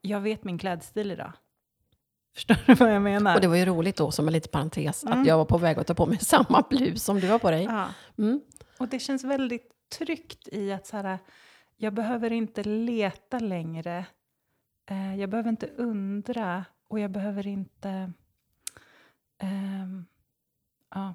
[0.00, 1.32] Jag vet min klädstil idag.
[2.34, 3.34] Förstår du vad jag menar?
[3.34, 5.20] Och det var ju roligt då, som en liten parentes, Mm.
[5.20, 7.50] att jag var på väg att ta på mig samma blus som du har på
[7.50, 7.64] dig.
[7.64, 7.88] ja.
[8.18, 8.40] Mm.
[8.78, 11.18] Och det känns väldigt tryggt i att så här,
[11.76, 14.04] jag behöver inte leta längre.
[14.90, 18.12] Eh, jag behöver inte undra och jag behöver inte...
[19.42, 20.06] Um,
[20.90, 21.14] ja,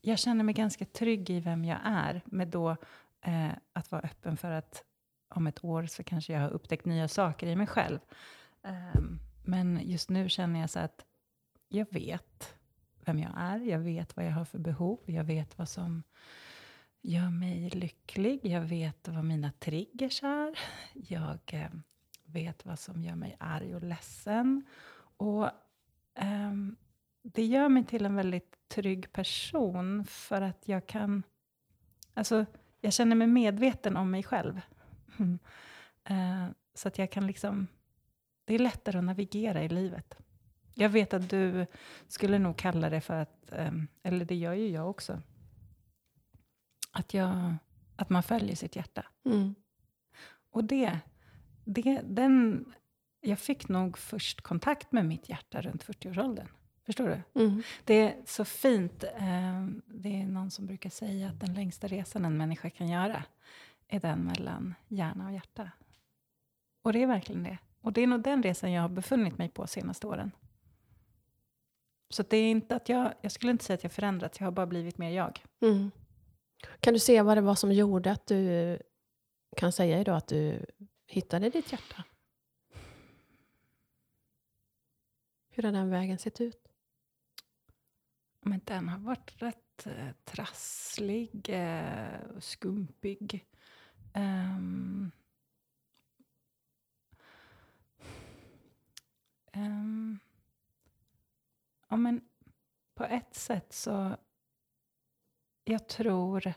[0.00, 2.76] jag känner mig ganska trygg i vem jag är med då
[3.20, 4.84] eh, att vara öppen för att
[5.28, 7.98] om ett år så kanske jag har upptäckt nya saker i mig själv.
[8.62, 11.04] Um, men just nu känner jag så att
[11.68, 12.54] jag vet
[13.04, 13.58] vem jag är.
[13.58, 14.98] Jag vet vad jag har för behov.
[15.04, 16.02] Jag vet vad som
[17.00, 18.40] gör mig lycklig.
[18.42, 20.58] Jag vet vad mina triggers är.
[20.92, 21.70] Jag eh,
[22.24, 24.64] vet vad som gör mig arg och ledsen.
[25.16, 25.50] Och
[26.14, 26.76] ehm,
[27.24, 31.22] det gör mig till en väldigt trygg person för att jag kan...
[32.14, 32.46] Alltså,
[32.80, 34.60] jag känner mig medveten om mig själv.
[35.18, 35.38] Mm.
[36.04, 37.66] Eh, så att jag kan liksom...
[38.44, 40.16] Det är lättare att navigera i livet.
[40.74, 41.66] Jag vet att du
[42.08, 45.22] skulle nog kalla det för att, ehm, eller det gör ju jag också,
[46.92, 47.54] att, jag,
[47.96, 49.06] att man följer sitt hjärta.
[49.24, 49.54] Mm.
[50.50, 50.98] Och det,
[51.64, 52.64] det, den,
[53.20, 56.48] jag fick nog först kontakt med mitt hjärta runt 40-årsåldern.
[56.86, 57.40] Förstår du?
[57.40, 57.62] Mm.
[57.84, 59.04] Det är så fint.
[59.04, 63.24] Eh, det är någon som brukar säga att den längsta resan en människa kan göra
[63.88, 65.70] är den mellan hjärna och hjärta.
[66.82, 67.58] Och det är verkligen det.
[67.80, 70.30] Och det är nog den resan jag har befunnit mig på senaste åren.
[72.10, 74.52] Så det är inte att jag, jag skulle inte säga att jag förändrats, jag har
[74.52, 75.44] bara blivit mer jag.
[75.60, 75.90] Mm.
[76.80, 78.78] Kan du se vad det var som gjorde att du
[79.56, 80.66] kan säga idag att du
[81.06, 82.04] hittade ditt hjärta?
[85.50, 86.63] Hur har den vägen sett ut?
[88.46, 93.46] Men den har varit rätt eh, trasslig, eh, skumpig.
[94.14, 95.10] Um,
[99.52, 100.18] um,
[101.88, 102.20] ja, men
[102.94, 104.16] på ett sätt så...
[105.64, 106.52] Jag tror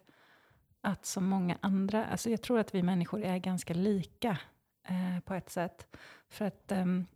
[0.82, 2.06] att som många andra...
[2.06, 4.40] Alltså jag tror att vi människor är ganska lika
[4.84, 5.98] eh, på ett sätt.
[6.30, 7.08] För att Um,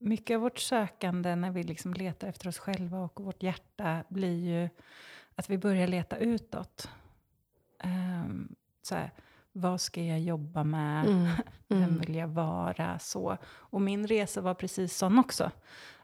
[0.00, 4.36] mycket av vårt sökande när vi liksom letar efter oss själva och vårt hjärta blir
[4.38, 4.68] ju
[5.34, 6.88] att vi börjar leta utåt.
[7.84, 9.10] Um, så här,
[9.52, 11.06] vad ska jag jobba med?
[11.06, 11.28] Mm.
[11.68, 11.98] Vem Mm.
[11.98, 12.98] vill jag vara?
[12.98, 13.36] Så.
[13.46, 15.50] Och min resa var precis sån också.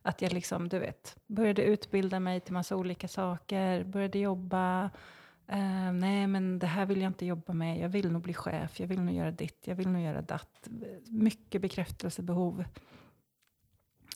[0.02, 4.90] Att jag liksom, du vet, började utbilda mig till massa olika saker, började jobba.
[5.46, 7.78] Eh, nej, men det här vill jag inte jobba med.
[7.78, 10.68] Jag vill nog bli chef, jag vill nog göra ditt, jag vill nog göra datt.
[11.06, 12.64] Mycket bekräftelsebehov.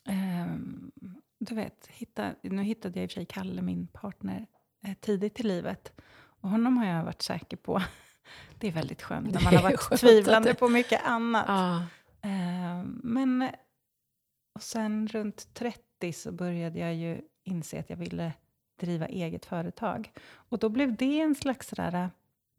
[0.06, 0.90] Ehm,
[1.38, 4.46] du vet, hitta, nu hittade jag i och för sig Kalle, min partner,
[4.86, 5.92] eh, tidigt i livet.
[6.12, 7.82] Och honom har jag varit säker på.
[8.58, 11.44] Det är väldigt skönt när man har varit tvivlande på mycket annat.
[11.48, 11.86] Ja.
[12.22, 13.50] Ehm, men
[14.54, 18.32] och sen runt 30 så började jag ju inse att jag ville
[18.80, 20.12] driva eget företag.
[20.32, 22.08] Och då blev det en slags sådär, eh,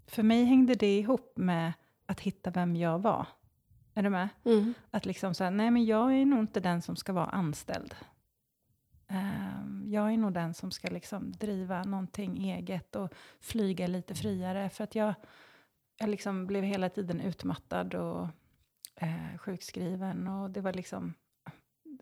[0.07, 1.73] för mig hängde det ihop med
[2.05, 3.27] att hitta vem jag var.
[3.93, 4.29] Är du med?
[4.45, 4.73] Mm.
[4.91, 7.95] Att liksom säga, nej men jag är nog inte den som ska vara anställd.
[9.07, 14.69] Ehm, jag är nog den som ska liksom driva någonting eget och flyga lite friare.
[14.69, 15.13] För att jag,
[15.97, 18.27] jag liksom blev hela tiden utmattad och
[18.95, 20.27] eh, sjukskriven.
[20.27, 21.13] Och det var liksom,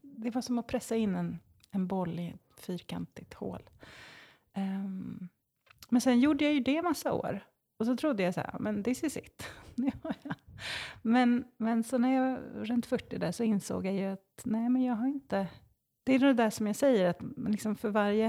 [0.01, 1.39] det var som att pressa in en,
[1.71, 3.69] en boll i ett fyrkantigt hål.
[4.53, 5.29] Ehm,
[5.89, 7.45] men sen gjorde jag ju det massa år.
[7.77, 9.47] Och så trodde jag så här, men this is it.
[9.75, 10.28] Nu har jag
[11.01, 14.69] men, men så när jag var runt 40 där så insåg jag ju att nej,
[14.69, 15.47] men jag har inte...
[16.03, 18.27] Det är det där som jag säger, att liksom för varje...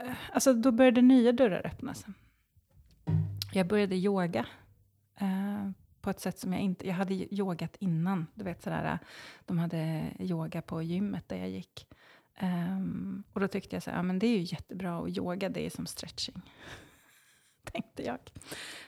[0.00, 2.04] Eh, alltså då började nya dörrar öppnas.
[3.52, 4.46] Jag började yoga
[5.20, 5.70] eh,
[6.00, 6.86] på ett sätt som jag inte...
[6.86, 8.26] Jag hade yogat innan.
[8.34, 8.98] Du vet sådär,
[9.44, 11.86] de hade yoga på gymmet där jag gick.
[12.42, 15.48] Um, och då tyckte jag så här, ja, men det är ju jättebra och yoga
[15.48, 16.42] det är som stretching.
[17.64, 18.18] Tänkte jag.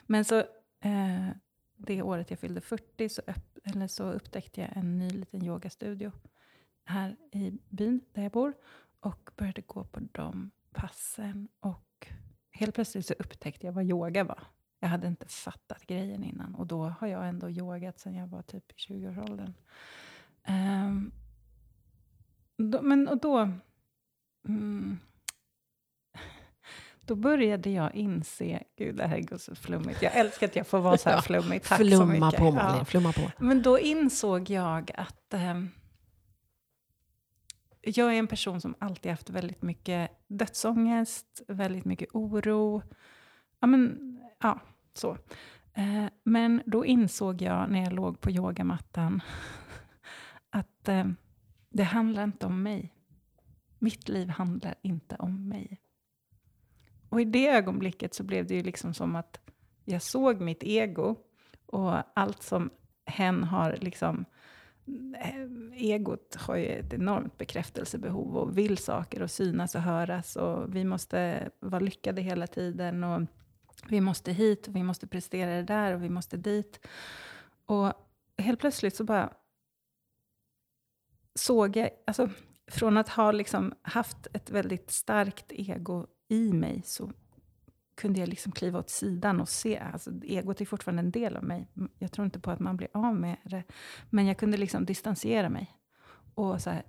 [0.06, 0.44] Men så
[0.82, 1.28] eh,
[1.76, 6.12] det året jag fyllde 40 så, upp, eller så upptäckte jag en ny liten yogastudio
[6.84, 8.54] här i byn där jag bor
[9.00, 11.48] och började gå på de passen.
[11.60, 12.08] Och
[12.50, 14.42] helt plötsligt så upptäckte jag vad yoga var.
[14.80, 18.42] Jag hade inte fattat grejen innan och då har jag ändå yogat sedan jag var
[18.42, 19.54] typ i 20-årsåldern.
[20.48, 21.12] Um, ehm,
[22.56, 23.50] då, men och då...
[24.48, 24.98] Mm,
[27.06, 28.62] då började jag inse...
[28.78, 30.02] Gud, det här går så flummigt.
[30.02, 31.62] Jag älskar att jag får vara så här Ja, flummig.
[31.62, 32.38] Tack så Flumma mycket.
[32.40, 32.50] på Ja.
[32.52, 33.30] Malin, flumma på.
[33.38, 35.70] Men då insåg jag att ehm,
[37.80, 42.82] jag är en person som alltid haft väldigt mycket dödsångest, väldigt mycket oro.
[43.60, 44.60] Ja, men, ja
[44.94, 45.10] så.
[45.74, 49.22] Eh, men då insåg jag när jag låg på yogamattan
[50.50, 51.06] att eh,
[51.70, 52.94] det handlar inte om mig.
[53.78, 55.80] Mitt liv handlar inte om mig.
[57.12, 59.40] Och i det ögonblicket så blev det ju liksom som att
[59.84, 61.16] jag såg mitt ego
[61.66, 62.70] och allt som
[63.06, 64.24] hen har liksom
[65.20, 70.36] eh, Egot har ju ett enormt bekräftelsebehov och vill saker och synas och höras.
[70.36, 73.04] Och vi måste vara lyckade hela tiden.
[73.04, 73.22] Och
[73.88, 76.86] vi måste hit och vi måste prestera det där och vi måste dit.
[77.66, 77.92] Och
[78.38, 79.32] helt plötsligt så bara
[81.34, 82.28] såg jag, alltså
[82.70, 87.12] från att ha liksom haft ett väldigt starkt ego i mig så
[87.94, 89.78] kunde jag liksom kliva åt sidan och se.
[89.78, 91.68] Alltså, egot är fortfarande en del av mig.
[91.98, 93.64] Jag tror inte på att man blir av med det.
[94.10, 95.78] Men jag kunde liksom distansera mig.
[96.34, 96.82] Och så här,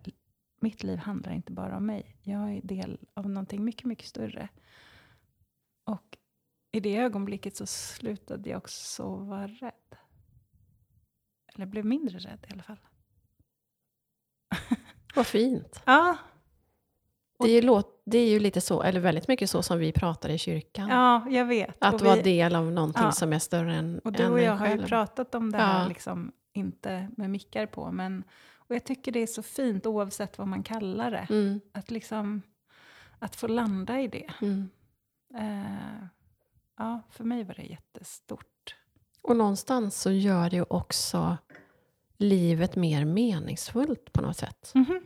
[0.60, 2.18] mitt liv handlar inte bara om mig.
[2.22, 4.50] Jag är del av någonting mycket, mycket större.
[5.84, 6.18] Och
[6.72, 9.98] i det ögonblicket så slutade jag också vara rädd.
[11.56, 12.80] Eller blev mindre rädd i alla fall.
[15.16, 15.82] Vad fint.
[15.86, 16.18] Ja,
[17.40, 20.38] Det låt, det är ju lite så, eller väldigt mycket så som vi pratar i
[20.38, 20.90] kyrkan.
[20.90, 21.76] ja jag vet.
[21.80, 23.12] Att Och vara vi- del av någonting Ja.
[23.12, 25.88] som är större än Och du och jag har ju pratat om det här, Ja.
[25.88, 28.24] liksom, inte med mickar på, men
[28.56, 31.28] och jag tycker det är så fint oavsett vad man kallar det.
[31.30, 31.62] Mm.
[31.72, 32.42] Att liksom,
[33.20, 34.30] att få landa i det.
[34.42, 34.70] Mm.
[35.36, 36.06] Eh,
[36.78, 38.76] ja, för mig var det jättestort.
[39.22, 41.38] Och någonstans så gör det ju också
[42.18, 44.72] livet mer meningsfullt på något sätt.
[44.74, 45.02] Mhm.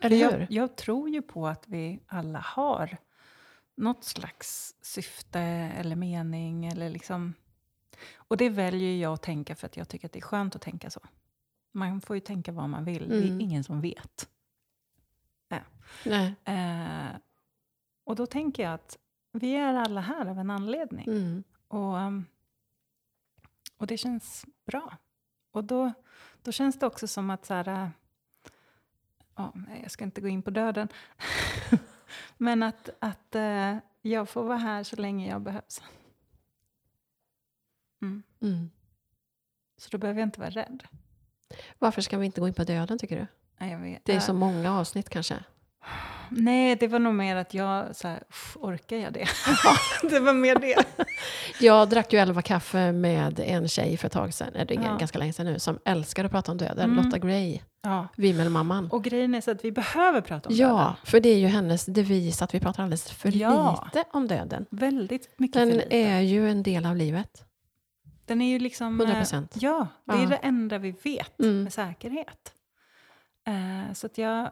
[0.00, 2.96] Eller jag, jag tror ju på att vi alla har
[3.74, 6.66] något slags syfte eller mening.
[6.66, 7.34] Eller liksom,
[8.16, 10.62] och det väljer jag att tänka för att jag tycker att det är skönt att
[10.62, 11.00] tänka så.
[11.72, 13.08] Man får ju tänka vad man vill.
[13.08, 13.36] Det Mm.
[13.40, 14.28] är ingen som vet.
[16.04, 16.34] Nej.
[16.44, 17.16] Eh,
[18.04, 18.98] och då tänker jag att
[19.32, 21.06] vi är alla här av en anledning.
[21.08, 21.44] Mm.
[21.68, 22.24] Och, um,
[23.76, 24.96] och det känns bra.
[25.50, 25.92] Och då,
[26.42, 27.90] då känns det också som att så här...
[29.36, 30.88] Ja, nej, jag ska inte gå in på döden.
[32.36, 35.82] Men att, att eh, jag får vara här så länge jag behövs.
[38.02, 38.22] Mm.
[38.42, 38.70] Mm.
[39.76, 40.82] Så då behöver jag inte vara rädd.
[41.78, 43.26] Varför ska vi inte gå in på döden tycker du?
[43.58, 44.00] Nej.
[44.04, 45.44] Det är Äh, så många avsnitt kanske.
[46.30, 47.96] Nej, det var nog mer att jag...
[47.96, 49.26] Så här, "Uff, orkar jag det?
[50.10, 50.84] det var mer det.
[51.60, 54.96] Jag drack ju elva kaffe med en tjej för ett tag sedan, eller Ja.
[54.96, 56.90] ganska länge sedan nu, som älskar att prata om döden.
[56.90, 57.04] Mm.
[57.04, 58.08] Lotta Gray, Ja.
[58.16, 58.88] Vimmelmamman.
[58.90, 60.92] Och grejen är så att vi behöver prata om Ja, döden.
[61.04, 63.82] för det är ju hennes devis att vi pratar alldeles för Ja.
[63.94, 64.66] lite om döden.
[64.70, 65.96] Väldigt mycket för Den lite.
[65.96, 67.42] är ju en del av livet.
[68.24, 69.00] Den är ju liksom...
[69.00, 69.52] 100 eh, procent.
[69.54, 70.28] Ja, det är Ja.
[70.28, 71.62] det enda vi vet Mm.
[71.62, 72.52] med säkerhet.
[73.46, 74.50] Eh, så att jag,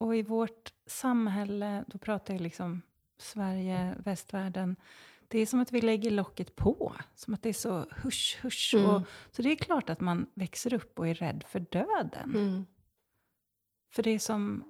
[0.00, 2.82] och i vårt samhälle, då pratar jag liksom
[3.18, 4.76] Sverige, västvärlden.
[5.28, 6.96] Det är som att vi lägger locket på.
[7.14, 8.74] Som att det är så husch, husch.
[8.74, 8.90] Mm.
[8.90, 12.30] Och, så det är klart att man växer upp och är rädd för döden.
[12.34, 12.66] Mm.
[13.92, 14.64] För det är som,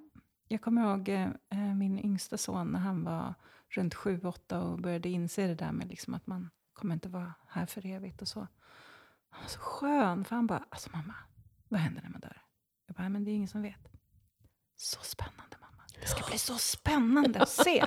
[0.48, 3.34] jag kommer ihåg eh, min yngsta son när han var
[3.68, 7.34] runt sju, åtta och började inse det där med liksom att man kommer inte vara
[7.48, 8.46] här för evigt och så.
[9.30, 11.14] Han var så skön, för han bara, alltså mamma,
[11.68, 12.42] vad händer när man dör?
[12.86, 13.88] Jag bara, men det är ingen som vet.
[14.76, 15.59] Så spännande.
[16.00, 17.84] Det ska bli så spännande att se.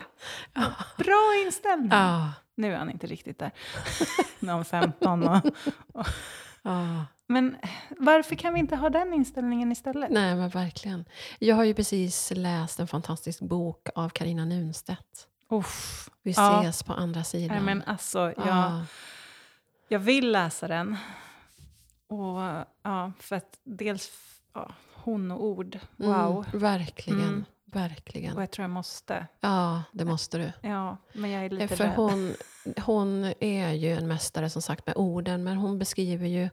[0.97, 1.89] Bra inställning.
[1.91, 2.31] Ja.
[2.55, 3.51] Nu är han inte riktigt där.
[4.39, 5.41] Någon 15 och,
[6.61, 7.05] ja.
[7.27, 7.57] Men
[7.97, 10.11] varför kan vi inte ha den inställningen istället?
[10.11, 11.05] Nej, men verkligen.
[11.39, 15.27] Jag har ju precis läst en fantastisk bok av Karina Nunstedt.
[15.49, 16.09] Uff.
[16.23, 16.59] Vi Ja.
[16.61, 17.55] ses på andra sidan.
[17.55, 18.85] Nej, men alltså, jag, Ja.
[19.87, 20.97] jag vill läsa den.
[22.07, 22.39] Och
[22.83, 24.11] ja, för att dels
[24.53, 26.45] ja, hon och ord, wow.
[26.47, 27.21] Mm, verkligen.
[27.21, 27.45] Mm.
[27.73, 28.35] Verkligen.
[28.35, 29.27] Och jag tror jag måste.
[29.39, 30.51] Ja, det måste du.
[30.69, 31.95] Ja, men jag är lite För rädd.
[31.95, 32.33] hon,
[32.85, 36.49] hon är ju en mästare som sagt med orden, men hon beskriver ju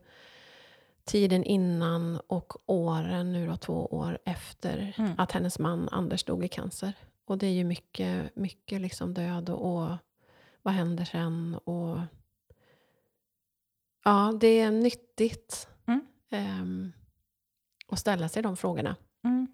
[1.05, 5.13] tiden innan och åren, nu då två år efter Mm.
[5.19, 6.93] att hennes man Anders dog i cancer.
[7.25, 9.97] Och det är ju mycket, mycket liksom död och, och
[10.63, 11.55] vad händer sen?
[11.65, 11.99] Och,
[14.05, 16.07] ja, det är nyttigt Mm.
[16.31, 16.93] ehm,
[17.89, 18.97] att ställa sig de frågorna.
[19.25, 19.47] Mm.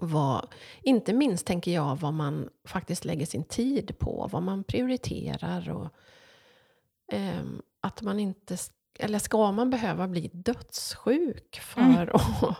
[0.00, 0.46] Vad,
[0.82, 5.88] inte minst tänker jag vad man faktiskt lägger sin tid på, vad man prioriterar och
[7.12, 8.56] ehm, att man inte,
[8.98, 12.08] eller ska man behöva bli dödssjuk för Mm.
[12.14, 12.56] att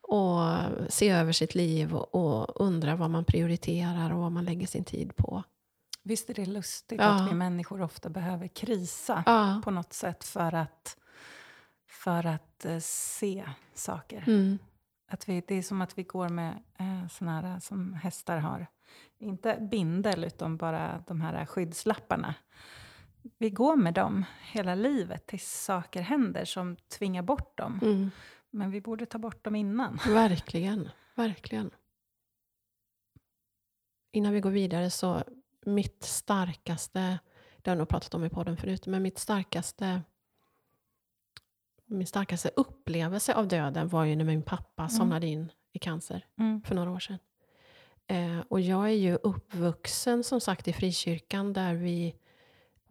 [0.00, 0.40] och
[0.88, 4.84] se över sitt liv och, och undra vad man prioriterar och vad man lägger sin
[4.84, 5.42] tid på.
[6.02, 7.06] Visst är det lustigt Ja.
[7.08, 9.60] att vi människor ofta behöver krisa Ja.
[9.64, 10.96] på något sätt för att,
[11.88, 14.24] för att eh, se saker.
[14.26, 14.58] Mm.
[15.12, 18.66] Att vi, det är som att vi går med eh, såna här som hästar har.
[19.18, 22.34] Inte bindel, utan bara de här skyddslapparna.
[23.38, 27.80] Vi går med dem hela livet tills saker händer som tvingar bort dem.
[27.82, 28.10] Mm.
[28.50, 29.98] Men vi borde ta bort dem innan.
[30.06, 31.70] Verkligen, verkligen.
[34.12, 35.22] Innan vi går vidare så,
[35.66, 37.18] mitt starkaste,
[37.56, 40.02] det har jag nog pratat om i podden förut, men mitt starkaste
[41.92, 46.62] min starkaste upplevelse av döden var ju när min pappa somnade in i cancer Mm.
[46.62, 47.18] för några år sedan.
[48.06, 52.14] Eh, och jag är ju uppvuxen som sagt i frikyrkan där vi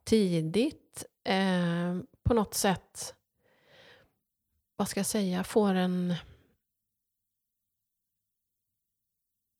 [0.03, 3.15] tidigt eh, på något sätt,
[4.75, 6.15] vad ska jag säga, får en ja,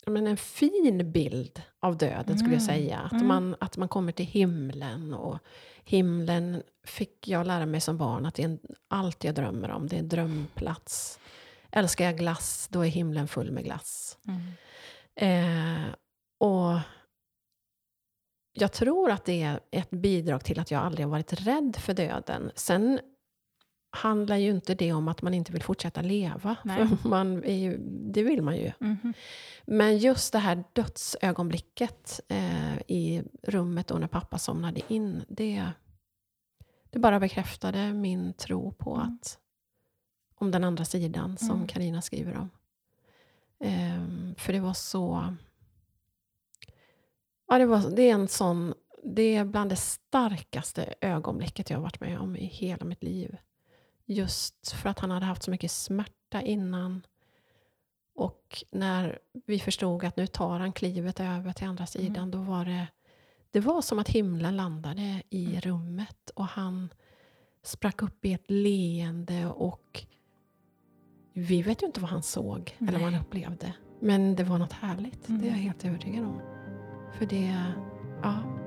[0.05, 2.99] men en fin bild av döden skulle jag Mm, säga.
[2.99, 3.27] Att, mm.
[3.27, 5.13] man, att man kommer till himlen.
[5.13, 5.39] Och
[5.83, 9.87] himlen fick jag lära mig som barn att det är en, allt jag drömmer om.
[9.87, 11.19] Det är en drömplats.
[11.71, 14.17] Älskar jag glass, då är himlen full med glass.
[14.27, 14.41] Mm.
[15.15, 15.87] Eh,
[16.39, 16.79] och
[18.53, 21.93] jag tror att det är ett bidrag till att jag aldrig har varit rädd för
[21.93, 22.51] döden.
[22.55, 22.99] Sen
[23.93, 26.55] handlar ju inte det om att man inte vill fortsätta leva.
[26.63, 26.87] Nej.
[26.87, 27.77] För man ju,
[28.13, 28.71] det vill man ju.
[28.79, 29.13] Mhm.
[29.65, 35.67] Men just det här dödsögonblicket eh, i rummet då när pappa somnade in, det,
[36.89, 39.07] det bara bekräftade min tro på Mm.
[39.07, 39.37] att
[40.35, 41.67] om den andra sidan som Mm.
[41.67, 42.49] Karina skriver om.
[43.59, 45.35] Ehm, för det var så...
[47.47, 48.73] Ja, det, var, det är en sån...
[49.03, 53.37] Det är bland det starkaste ögonblicket jag har varit med om i hela mitt liv.
[54.13, 57.01] Just för att han hade haft så mycket smärta innan.
[58.15, 62.65] Och när vi förstod att nu tar han klivet över till andra sidan, då var
[62.65, 62.87] det...
[63.51, 66.89] Det var som att himlen landade i rummet och han
[67.63, 70.05] sprack upp i ett leende och
[71.33, 73.21] vi vet ju inte vad han såg eller vad han Nej.
[73.21, 73.73] upplevde.
[73.99, 75.59] Men det var något härligt, det är jag Mm.
[75.59, 76.41] helt övertygad om.
[77.17, 77.65] För det,
[78.23, 78.60] ja.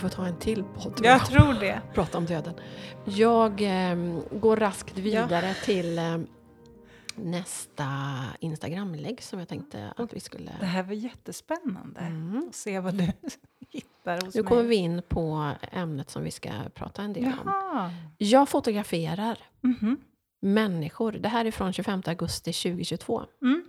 [0.00, 1.82] Får ta en till podd Jag tror det.
[1.94, 2.54] prata om döden.
[3.04, 3.96] Jag eh,
[4.32, 6.18] går raskt vidare till eh,
[7.14, 7.86] nästa
[8.40, 10.50] Instagramlägg som jag tänkte att vi skulle...
[10.60, 12.00] Det här var jättespännande.
[12.00, 12.44] Mm.
[12.48, 13.04] Att se vad du
[13.70, 14.48] hittar hos Nu mig.
[14.48, 17.32] kommer vi in på ämnet som vi ska prata en del om.
[17.44, 17.90] Jaha.
[18.18, 19.96] Jag fotograferar Mhm.
[20.42, 21.12] människor.
[21.12, 23.22] Det här är från 25 augusti 2022.
[23.42, 23.64] Mm.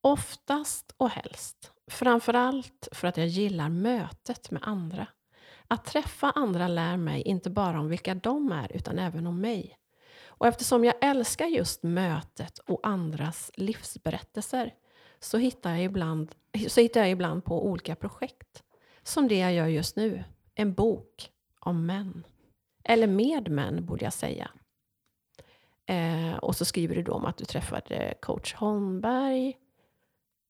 [0.00, 1.70] Oftast och helst.
[1.90, 5.06] Framförallt för att jag gillar mötet med andra.
[5.68, 9.78] Att träffa andra lär mig inte bara om vilka de är, utan även om mig.
[10.38, 14.74] Och eftersom jag älskar just mötet och andras livsberättelser
[15.18, 16.34] så hittar jag ibland,
[16.68, 18.62] så hittar jag ibland på olika projekt.
[19.02, 20.24] Som det jag gör just nu.
[20.54, 22.24] En bok om män.
[22.84, 24.50] Eller med män, borde jag säga.
[25.86, 29.56] Eh, och så skriver du då om att du träffade coach Holmberg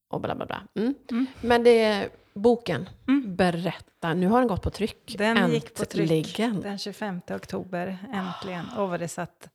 [0.09, 0.62] och bla bla bla.
[0.75, 0.95] Mm.
[1.11, 1.27] Mm.
[1.41, 2.89] Men det är boken.
[3.09, 3.16] Mm.
[3.37, 4.14] Berätta.
[4.14, 5.14] Nu har den gått på tryck.
[5.18, 6.61] Den gick på tryck Äntligen.
[6.61, 8.66] den 25 oktober, äntligen.
[8.78, 9.49] Åh, vad det satt.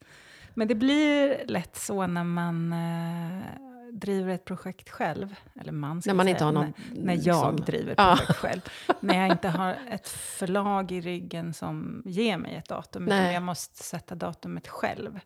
[0.54, 3.44] Men det blir lätt så när man eh,
[3.92, 5.36] driver ett projekt själv.
[5.62, 6.74] Eller man När man säga, inte har någon...
[6.92, 7.18] när, när jag
[7.54, 8.16] liksom- driver Ja.
[8.18, 8.62] projekt själv.
[9.00, 13.04] När jag inte har ett förlag i ryggen som ger mig ett datum.
[13.08, 13.34] Utan Nej.
[13.34, 15.20] jag måste sätta datumet själv.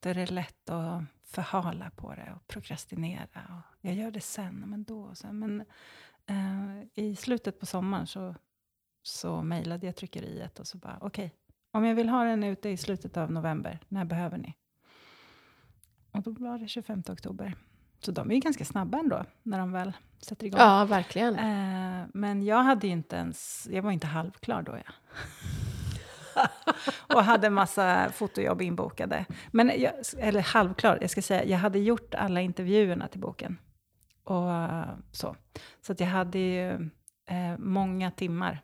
[0.00, 3.26] Då är det lätt att förhala på det och prokrastinera.
[3.48, 5.00] Och jag gör det sen, men då.
[5.00, 5.38] och Sen.
[5.38, 5.64] Men
[6.28, 8.34] eh, i slutet på sommaren så,
[9.02, 11.34] så mejlade jag tryckeriet och så bara, okej,
[11.72, 14.54] om jag vill ha den ute i slutet av november, när behöver ni?
[16.10, 17.54] Och då var det 25 oktober.
[18.00, 20.60] Så de är ju ganska snabba ändå, när de väl sätter igång.
[20.60, 21.34] Ja, verkligen.
[21.34, 24.78] Eh, men jag hade ju inte ens, jag var inte halvklar då.
[24.84, 24.92] Ja.
[27.14, 29.24] och hade massa fotojobb inbokade.
[29.50, 33.58] Men jag, eller halvklar, jag ska säga, jag hade gjort alla intervjuerna till boken.
[34.28, 35.36] Och eh, så.
[35.80, 36.70] Så att jag hade ju
[37.26, 38.60] eh, många timmar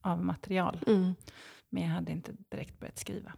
[0.00, 0.84] av material.
[0.86, 1.14] Mm.
[1.68, 3.32] Men jag hade inte direkt börjat skriva.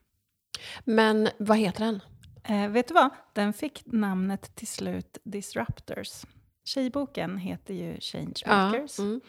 [0.84, 2.00] Men vad heter den?
[2.44, 3.10] Eh, vet du vad?
[3.32, 6.24] Den fick namnet till slut Disruptors.
[6.64, 8.98] Tjejboken heter ju Changemakers.
[8.98, 9.20] Mm.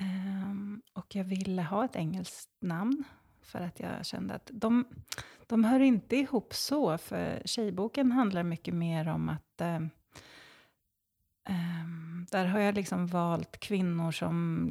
[0.00, 3.04] Ehm, och jag ville ha ett engelskt namn
[3.42, 4.84] för att jag kände att de,
[5.46, 6.98] de hör inte ihop så.
[6.98, 9.90] För tjejboken handlar mycket mer om att ehm,
[11.46, 14.70] Ehm, där har jag liksom valt kvinnor som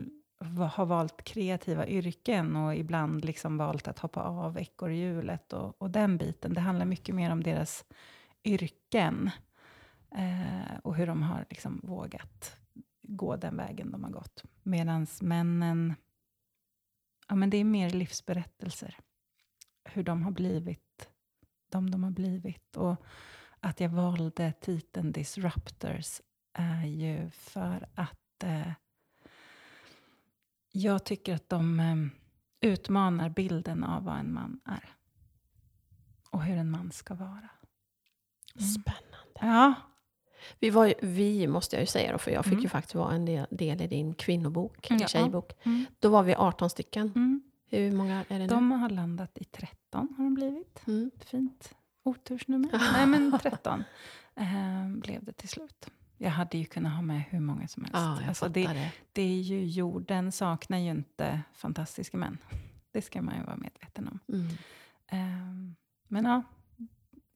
[0.75, 6.17] har valt kreativa yrken och ibland liksom valt att hoppa av ekorrhjulet och, och den
[6.17, 6.53] biten.
[6.53, 7.85] Det handlar mycket mer om deras
[8.43, 9.29] yrken
[10.11, 12.57] eh, och hur de har liksom vågat
[13.01, 14.43] gå den vägen de har gått.
[14.63, 15.95] Medan männen,
[17.27, 18.97] ja men det är mer livsberättelser.
[19.83, 20.85] Hur de har blivit
[21.75, 22.77] de de har blivit.
[22.77, 23.05] Och
[23.59, 26.21] att jag valde titeln Disruptors
[26.55, 28.71] är ju för att eh,
[30.71, 31.95] jag tycker att de eh,
[32.71, 34.89] utmanar bilden av vad en man är.
[36.31, 37.49] Och hur en man ska vara.
[38.55, 38.67] Mm.
[38.67, 39.39] Spännande.
[39.39, 39.73] Ja,
[40.59, 42.63] Vi, var vi måste jag ju säga då, för jag fick Mm.
[42.63, 45.51] ju faktiskt vara en del, del i din kvinnobok, din tjejbok.
[45.63, 45.85] mm.
[45.99, 47.11] Då var vi 18 stycken.
[47.15, 47.41] Mm.
[47.69, 48.47] Hur många är det nu?
[48.47, 50.81] De har landat i 13, har de blivit.
[50.87, 51.11] Mm.
[51.25, 52.69] Fint otursnummer.
[52.93, 53.83] Nej, men 13
[54.35, 55.89] eh, blev det till slut.
[56.17, 57.95] Jag hade ju kunnat ha med hur många som helst.
[57.95, 58.91] Ja, jag alltså det, det.
[59.11, 62.37] det är ju jorden saknar ju inte fantastiska män.
[62.91, 64.19] Det ska man ju vara medveten om.
[64.27, 64.47] Mm.
[65.07, 65.75] Eh,
[66.07, 66.43] men ja,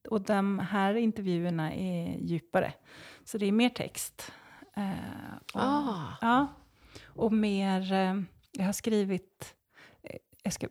[0.09, 2.73] och de här intervjuerna är djupare.
[3.23, 4.32] Så det är mer text.
[4.75, 6.17] Eh, och, Ah.
[6.21, 6.47] Ja,
[7.03, 7.93] och mer...
[7.93, 8.21] Eh,
[8.51, 9.55] jag har skrivit...
[10.03, 10.67] Eh, jag, ska,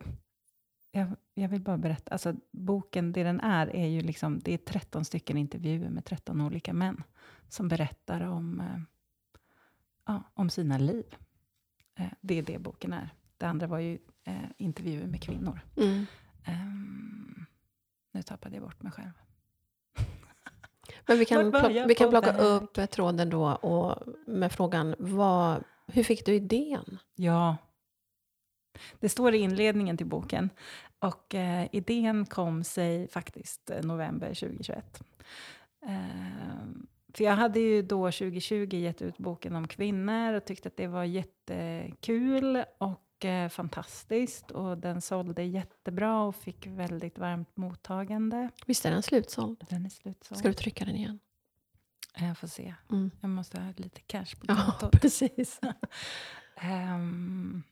[0.92, 2.11] jag, jag vill bara berätta.
[2.11, 4.38] Alltså, boken, det den är, är ju liksom...
[4.38, 7.02] Det är 13 stycken intervjuer med 13 olika män
[7.49, 8.80] som berättar om, eh,
[10.07, 11.16] ja, om sina liv.
[11.94, 13.11] Eh, det är det boken är.
[13.36, 15.61] Det andra var ju eh, intervjuer med kvinnor.
[15.76, 16.07] Mm.
[16.44, 17.46] Ehm,
[18.12, 19.12] nu tappade jag bort mig själv.
[21.07, 26.05] Men vi kan, plock, vi kan plocka upp tråden då och med frågan, vad, hur
[26.05, 26.99] fick du idén?
[27.14, 27.57] Ja.
[29.01, 30.51] Det står i inledningen till boken.
[30.99, 35.03] Och eh, idén kom sig faktiskt november 2021.
[35.86, 36.64] Eh,
[37.14, 40.86] för jag hade ju då 2020 gett ut boken om kvinnor och tyckte att det
[40.86, 44.50] var jättekul och eh, fantastiskt.
[44.50, 48.50] Och den sålde jättebra och fick väldigt varmt mottagande.
[48.66, 49.66] Visst är den slutsåld?
[49.70, 50.38] Den är slutsåld.
[50.38, 51.18] Ska du trycka den igen?
[52.16, 52.74] Jag får se.
[52.90, 53.11] Mm.
[53.20, 54.92] Jag måste ha lite cash på Ja, kontot.
[55.00, 55.61] precis.
[56.61, 57.62] Ehm,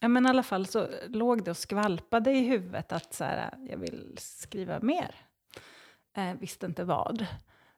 [0.00, 3.54] ja, men i alla fall så låg det och skvalpade i huvudet att så här,
[3.70, 5.14] jag vill skriva mer.
[6.16, 7.26] Eh, visste inte vad.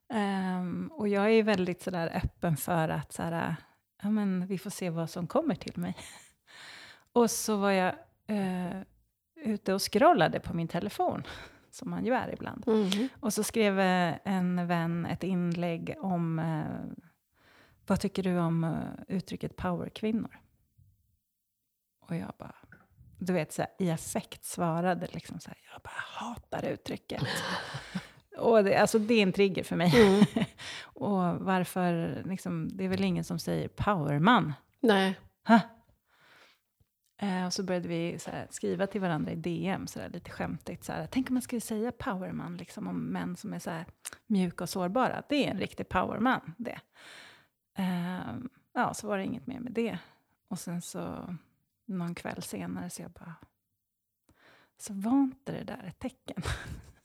[0.09, 3.57] Ehm, och jag är väldigt så där öppen för att så här,
[4.03, 5.97] ja, men vi får se vad som kommer till mig.
[7.13, 7.95] och så var jag
[8.27, 8.81] eh,
[9.35, 11.23] ute och scrollade på min telefon,
[11.71, 12.69] som man ju är ibland.
[12.69, 13.09] Mm.
[13.21, 17.05] Och så skrev eh, en vän ett inlägg om eh,
[17.87, 20.39] vad tycker du om eh, uttrycket powerkvinnor?
[22.01, 22.55] Och jag bara,
[23.19, 27.23] du vet, så i affekt svarade liksom så jag bara hatar uttrycket.
[28.37, 29.93] och det, alltså, det är en trigger för mig.
[29.97, 30.25] Mm.
[30.83, 34.53] och varför, liksom, det är väl ingen som säger powerman?
[34.81, 35.19] Nej.
[35.49, 35.61] Ha?
[37.19, 40.31] Eh, och så började vi så här, skriva till varandra i DM, så där, lite
[40.31, 40.85] skämtigt.
[40.85, 43.87] Så här, Tänk om man skulle säga powerman liksom, om män som är så här,
[44.27, 45.23] mjuka och sårbara.
[45.29, 46.81] Det är en riktig powerman, det.
[47.79, 48.35] Eh,
[48.75, 49.99] ja, så var det inget mer med det.
[50.49, 51.35] Och sen så
[51.87, 53.35] någon kväll senare så jag bara...
[54.79, 56.43] Så var inte det där ett tecken?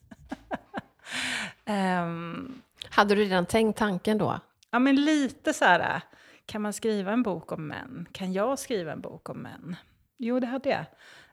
[1.65, 4.39] Ehm, Hade du redan tänkt tanken då?
[4.71, 6.01] Ja, men lite så här,
[6.45, 8.07] kan man skriva en bok om män?
[8.11, 9.75] Kan jag skriva en bok om män?
[10.17, 10.85] Jo, det hade jag.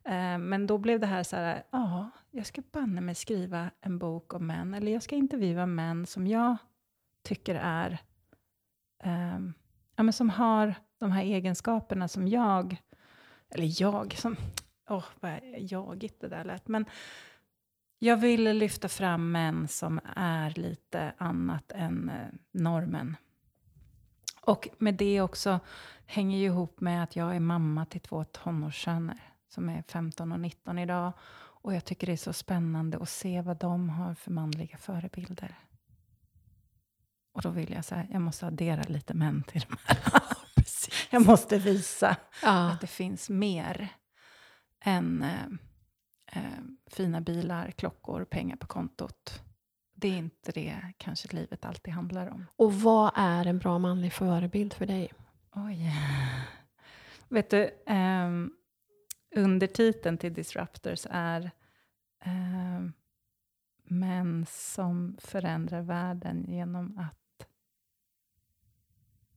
[0.04, 3.98] Eh, men då blev det här så här, ja, jag ska banne mig skriva en
[3.98, 4.74] bok om män.
[4.74, 6.56] Eller jag ska intervjua män som jag
[7.24, 7.98] tycker är,
[9.04, 9.54] ehm,
[9.96, 12.76] ja men som har de här egenskaperna som jag,
[13.50, 14.36] eller jag, som,
[14.90, 16.68] åh, vad jagigt det där lät.
[16.68, 16.84] Men
[17.98, 23.16] jag ville lyfta fram män som är lite annat än eh, normen.
[24.42, 25.60] Och med det också
[26.06, 30.40] hänger ju ihop med att jag är mamma till två tonårssöner som är 15 och
[30.40, 31.12] 19 idag.
[31.60, 35.54] Och jag tycker det är så spännande att se vad de har för manliga förebilder.
[37.32, 39.98] Och då vill jag säga, jag måste addera lite män till de här.
[41.10, 42.70] jag måste visa Ja.
[42.70, 43.88] att det finns mer
[44.80, 45.24] än
[46.32, 49.42] eh, eh, fina bilar, klockor, pengar på kontot.
[49.94, 52.46] Det är inte det kanske livet alltid handlar om.
[52.56, 55.12] Och vad är en bra manlig förebild för dig?
[55.52, 55.92] Oj.
[57.28, 58.52] Vet du, um,
[59.36, 61.50] undertiteln till Disruptors är
[62.24, 62.92] ehm,
[63.90, 67.46] Män som förändrar världen genom att...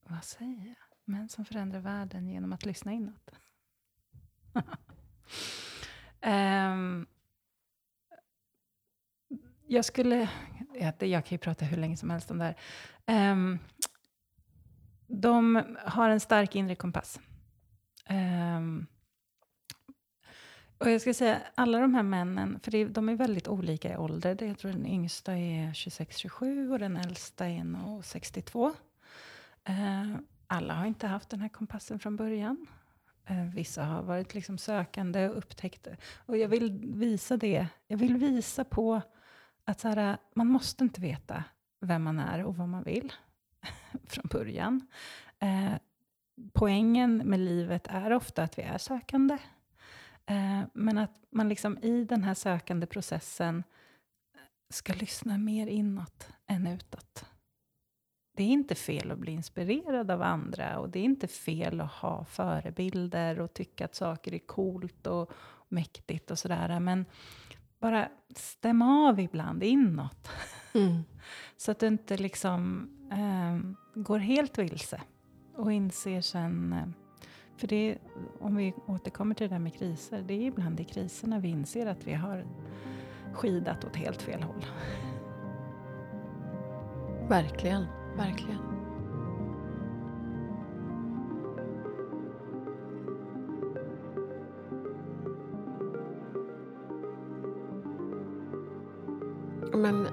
[0.03, 0.75] Vad säger jag?
[1.05, 3.31] Män som förändrar världen genom att lyssna inåt.
[6.25, 7.05] Um,
[9.67, 10.29] jag skulle...
[10.99, 12.55] Jag, kan ju prata hur länge som helst om det
[13.05, 13.31] här.
[13.31, 13.59] Um,
[15.07, 17.19] de har en stark inre kompass.
[18.09, 18.87] Um,
[20.77, 23.97] och jag ska säga, alla de här männen, för det, de är väldigt olika i
[23.97, 24.43] ålder.
[24.43, 28.67] Jag tror den yngsta är 26-27 och den äldsta är nog 62.
[29.69, 30.17] Uh,
[30.47, 32.67] alla har inte haft den här kompassen från början.
[33.25, 35.97] Eh, vissa har varit liksom sökande och upptäckt det.
[36.25, 37.67] Och jag vill visa det.
[37.87, 39.01] Jag vill visa på
[39.65, 41.43] att så här, man måste inte veta
[41.79, 43.13] vem man är och vad man vill
[44.07, 44.87] från början.
[45.39, 45.73] Eh,
[46.53, 49.37] poängen med livet är ofta att vi är sökande.
[50.25, 53.63] Eh, men att man liksom i den här sökande processen
[54.69, 57.25] ska lyssna mer inåt än utåt.
[58.41, 61.91] Det är inte fel att bli inspirerad av andra och det är inte fel att
[61.91, 65.31] ha förebilder och tycka att saker är coolt och
[65.69, 66.79] mäktigt och sådär.
[66.79, 67.05] Men
[67.79, 70.29] bara stämma av ibland inåt.
[70.73, 71.03] Mm.
[71.57, 73.71] Så att du inte liksom eh,
[74.01, 75.01] går helt vilse
[75.55, 76.73] och inser sen...
[76.73, 76.87] Eh,
[77.57, 77.97] för det,
[78.39, 81.85] om vi återkommer till det där med kriser, det är ibland i kriserna vi inser
[81.85, 82.45] att vi har
[83.33, 84.65] skidat åt helt fel håll.
[87.29, 88.59] Verkligen, verkligen.
[99.73, 100.07] Men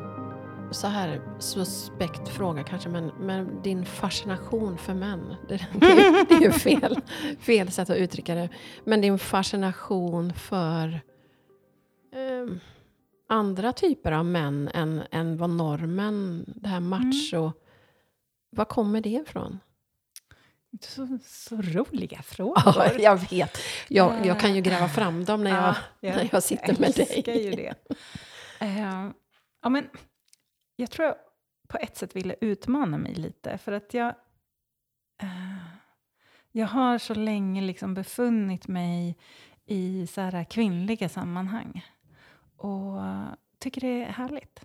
[0.71, 6.41] så här, suspekt fråga kanske, men, men din fascination för män, det, det, det är
[6.41, 7.01] ju fel,
[7.41, 8.49] fel sätt att uttrycka det.
[8.85, 11.01] Men din fascination för
[12.13, 12.61] ehm,
[13.29, 17.37] andra typer av män än, än vad normen, det här macho...
[17.37, 17.53] Mm.
[18.59, 19.61] Var kommer det ifrån?
[20.81, 22.63] Så, så roliga frågor.
[22.67, 23.59] Ja, jag vet.
[23.89, 26.93] Jag, jag kan ju gräva fram dem när jag, ja, när jag sitter jag med
[26.95, 27.23] dig.
[27.27, 27.75] Jag ju det.
[28.63, 29.11] Uh,
[29.63, 29.89] ja, men
[30.77, 31.17] jag tror jag
[31.69, 33.59] på ett sätt ville utmana mig lite.
[33.59, 34.15] För att jag...
[35.23, 35.65] Uh,
[36.53, 39.17] jag har så länge liksom befunnit mig
[39.67, 41.87] i så här kvinnliga sammanhang.
[42.57, 43.01] Och
[43.59, 44.65] tycker det är härligt.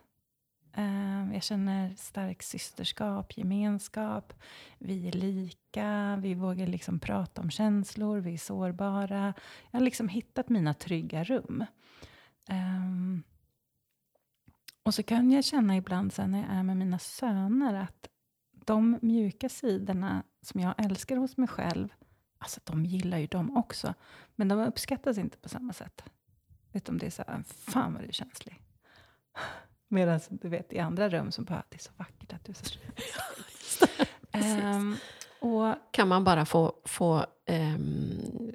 [0.74, 4.34] Ehm, jag känner stark systerskap, gemenskap.
[4.78, 9.34] Vi är lika, vi vågar liksom prata om känslor, vi är sårbara.
[9.71, 11.65] Jag har liksom hittat mina trygga rum.
[12.49, 13.24] Ehm,
[14.84, 18.07] och så kan jag känna ibland sen när jag är med mina söner att
[18.65, 21.93] de mjuka sidorna som jag älskar hos mig själv,
[22.38, 23.93] alltså de gillar ju dem också,
[24.36, 26.03] men de uppskattas inte på samma sätt.
[26.74, 28.59] Utom det är så här, fan vad du är känslig.
[29.93, 32.55] Medan du vet i andra rum som bara, det är så vackert att du är
[32.55, 33.85] så
[34.77, 34.97] um,
[35.39, 38.51] och, kan man bara få, få um,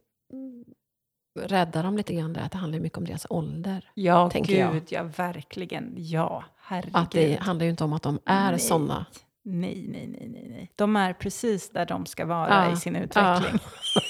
[1.40, 3.90] rädda dem lite grann där, att det handlar mycket om deras ålder.
[3.94, 4.82] Ja, gud, jag.
[4.88, 5.94] ja, verkligen.
[5.96, 6.96] Ja, herregud.
[6.96, 8.60] Att det handlar ju inte om att de är nej.
[8.60, 9.06] såna.
[9.42, 10.72] Nej, nej, nej, nej, nej.
[10.76, 12.72] De är precis där de ska vara ja.
[12.72, 13.60] i sin utveckling.
[13.94, 14.02] Ja.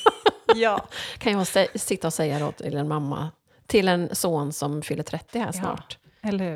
[0.55, 0.89] ja.
[1.19, 1.47] Kan jag
[1.81, 3.31] sitta och säga då till en mamma,
[3.67, 5.98] till en son som fyller 30 här snart.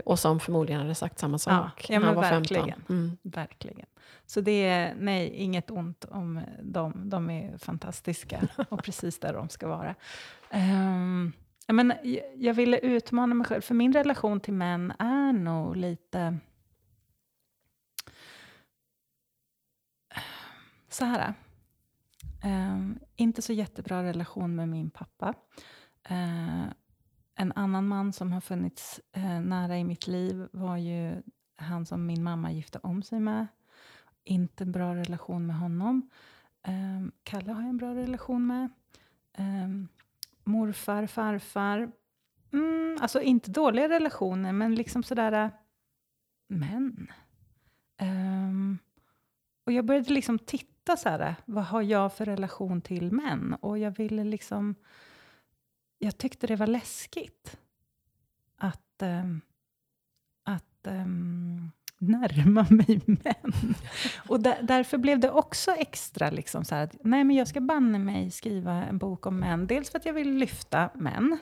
[0.04, 2.96] Och som förmodligen hade sagt samma sak ja, när han var verkligen, 15.
[2.96, 3.16] Mm.
[3.22, 3.86] Verkligen.
[4.26, 7.10] Så det är, nej, inget ont om dem.
[7.10, 9.94] De är fantastiska och precis där de ska vara.
[10.52, 11.32] Um,
[11.66, 11.92] men
[12.36, 16.38] jag ville utmana mig själv, för min relation till män är nog lite...
[20.88, 21.34] Så här.
[22.44, 25.34] Um, inte så jättebra relation med min pappa.
[26.10, 26.64] Uh,
[27.43, 31.22] en annan man som har funnits eh, nära i mitt liv var ju
[31.57, 33.47] han som min mamma gifte om sig med.
[34.24, 36.11] Inte bra relation med honom.
[36.62, 38.68] Eh, Kalle har jag en bra relation med.
[39.32, 39.68] Eh,
[40.45, 41.93] morfar, farfar.
[42.53, 45.51] Mm, alltså inte dåliga relationer, men liksom sådär...
[46.49, 46.59] Men...
[46.59, 47.12] män.
[48.01, 48.78] Um,
[49.64, 53.57] och jag började liksom titta så här, vad har jag för relation till män?
[53.61, 54.74] Och jag ville liksom...
[56.05, 57.57] Jag tyckte det var läskigt
[58.57, 59.40] att, um,
[60.44, 63.74] att um, närma mig män.
[64.28, 67.61] Och där, därför blev det också extra liksom så här att nej, men jag ska
[67.61, 69.66] banne mig skriva en bok om män.
[69.66, 71.38] Dels för att jag vill lyfta män.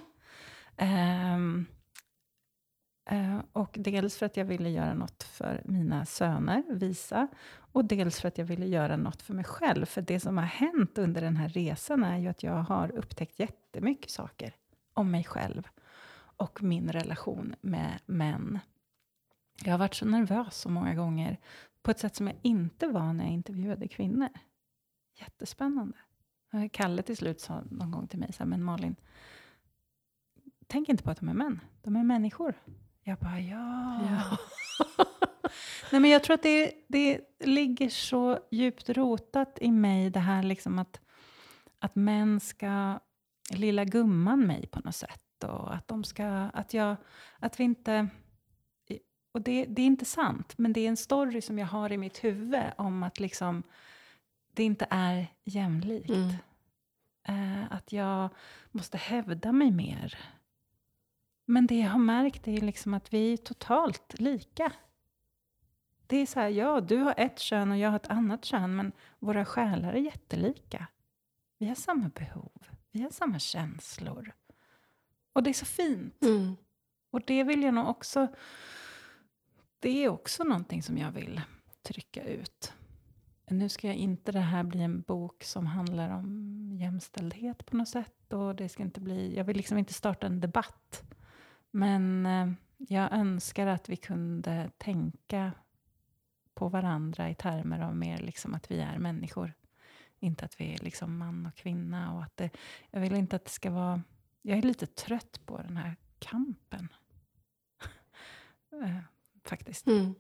[1.35, 1.67] Um,
[3.11, 7.29] Eh, och dels för att jag ville göra något för mina söner, visa.
[7.73, 9.87] Och dels för att jag ville göra något för mig själv.
[9.87, 13.39] För det som har hänt under den här resan är ju att jag har upptäckt
[13.39, 14.55] jättemycket saker
[14.95, 15.69] om mig själv
[16.37, 18.59] och min relation med män.
[19.65, 21.37] Jag har varit så nervös så många gånger
[21.83, 24.29] på ett sätt som jag inte var när jag intervjuade kvinnor.
[25.15, 25.99] Jättespännande.
[26.53, 28.97] Eh, Kalle till slut sa någon gång till mig, så här, men Malin,
[30.67, 31.61] tänk inte på att de är män.
[31.83, 32.55] De är människor.
[33.03, 34.01] Jag bara, ja.
[34.11, 34.39] ja.
[35.93, 40.43] Nej, men jag tror att det, det ligger så djupt rotat i mig, det här
[40.43, 41.01] liksom att,
[41.79, 42.99] att män ska
[43.51, 45.45] lilla gumman mig på något sätt.
[45.45, 46.97] Och att, de ska, att, jag,
[47.39, 48.09] att vi inte
[49.33, 51.97] och det, det, är inte sant, men det är en story som jag har i
[51.97, 53.63] mitt huvud om att liksom,
[54.55, 56.11] det inte är jämlikt.
[56.11, 56.31] Mm.
[57.29, 58.29] Uh, att jag
[58.71, 60.19] måste hävda mig mer.
[61.51, 64.73] Men det jag har märkt är liksom att vi är totalt lika.
[66.07, 68.77] Det är så här, ja, du har ett kön och jag har ett annat kön,
[68.77, 70.87] men våra själar är jättelika.
[71.59, 72.53] Vi har samma behov,
[72.91, 74.33] vi har samma känslor.
[75.33, 76.25] Och det är så fint.
[76.25, 76.57] Mm.
[77.11, 78.29] Och det vill jag nog också
[79.79, 81.41] det är också någonting som jag vill
[81.83, 82.73] trycka ut.
[83.49, 87.89] Nu ska jag inte det här bli en bok som handlar om jämställdhet på något
[87.89, 88.33] sätt.
[88.33, 91.03] Och det ska inte bli, jag vill liksom inte starta en debatt.
[91.71, 95.53] Men eh, jag önskar att vi kunde tänka
[96.55, 99.53] på varandra i termer av mer liksom att vi är människor.
[100.19, 102.15] Inte att vi är liksom man och kvinna.
[102.15, 102.51] Och att det,
[102.91, 104.03] jag vill inte att det ska vara...
[104.43, 106.89] Jag är lite trött på den här kampen.
[108.73, 108.99] Eh,
[109.45, 109.87] faktiskt.
[109.87, 110.15] Mm.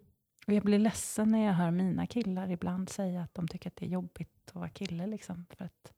[0.46, 3.76] Och jag blir ledsen när jag hör mina killar ibland säga att de tycker att
[3.76, 5.06] det är jobbigt att vara kille.
[5.06, 5.92] Liksom, för att,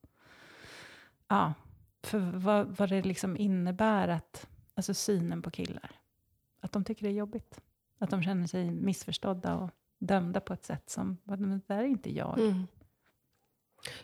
[1.28, 1.54] ja,
[2.02, 5.90] för vad, vad det liksom innebär, att, alltså synen på killar.
[6.60, 7.60] Att de tycker det är jobbigt.
[7.98, 12.12] Att de känner sig missförstådda och dömda på ett sätt som, det där är inte
[12.12, 12.38] jag.
[12.38, 12.66] Mm.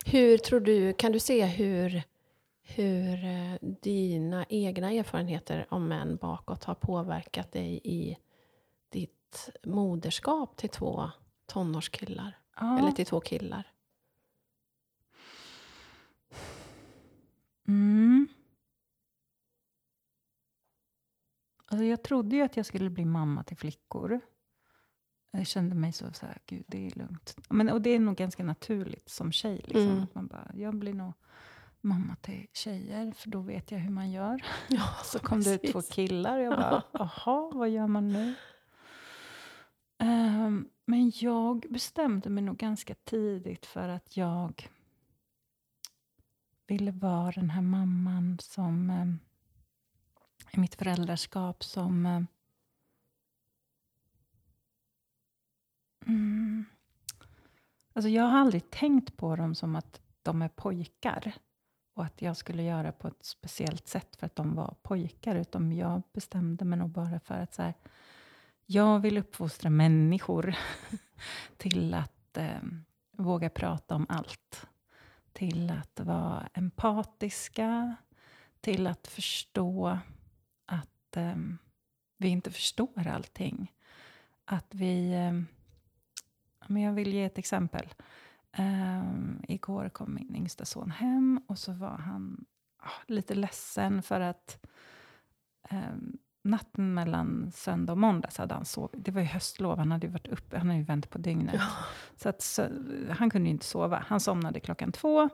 [0.07, 2.03] Hur tror du, kan du se hur,
[2.63, 8.17] hur eh, dina egna erfarenheter om män bakåt har påverkat dig i
[8.89, 11.11] ditt moderskap till två
[11.47, 12.39] tonårskillar.
[12.57, 12.79] Ja.
[12.79, 13.73] Eller till två killar.
[17.69, 18.29] Mm.
[21.71, 24.21] Alltså jag trodde ju att jag skulle bli mamma till flickor.
[25.31, 27.37] Jag kände mig så, så här, gud det är lugnt.
[27.49, 29.57] Men, och det är nog ganska naturligt som tjej.
[29.65, 30.03] Liksom, Mm.
[30.03, 31.13] att man bara, jag blir nog
[31.81, 34.45] mamma till tjejer, för då vet jag hur man gör.
[34.69, 35.95] Ja, Så kom det ut två precis.
[35.95, 38.35] killar och jag bara, jaha, vad gör man nu?
[39.99, 44.69] Ehm, men jag bestämde mig nog ganska tidigt för att jag
[46.67, 49.19] ville vara den här mamman som ehm,
[50.51, 52.23] i mitt föräldraskap som eh,
[56.07, 56.65] mm,
[57.93, 61.33] Alltså jag har aldrig tänkt på dem som att de är pojkar
[61.95, 65.37] och att jag skulle göra på ett speciellt sätt för att de var pojkar.
[65.37, 67.75] Utan jag bestämde mig nog bara för att så här,
[68.67, 70.55] jag vill uppfostra människor
[71.57, 72.63] till att eh,
[73.13, 74.67] våga prata om allt.
[75.33, 77.97] Till att vara empatiska,
[78.61, 79.99] till att förstå
[81.09, 81.37] att eh,
[82.19, 83.73] vi inte förstår allting.
[84.45, 85.13] Att vi...
[85.13, 85.41] Eh,
[86.67, 87.89] men jag vill ge ett exempel.
[88.59, 92.45] Um, igår kom min yngsta son hem och så var han
[92.79, 94.67] ah, lite ledsen för att
[95.71, 99.05] um, natten mellan söndag och måndag så hade han sovit.
[99.05, 101.55] Det var ju höstlov, han hade ju varit uppe, han hade ju vänt på dygnet.
[101.55, 101.69] Ja.
[102.17, 102.69] Så, att, så
[103.11, 104.05] han kunde ju inte sova.
[104.07, 105.29] Han somnade klockan två.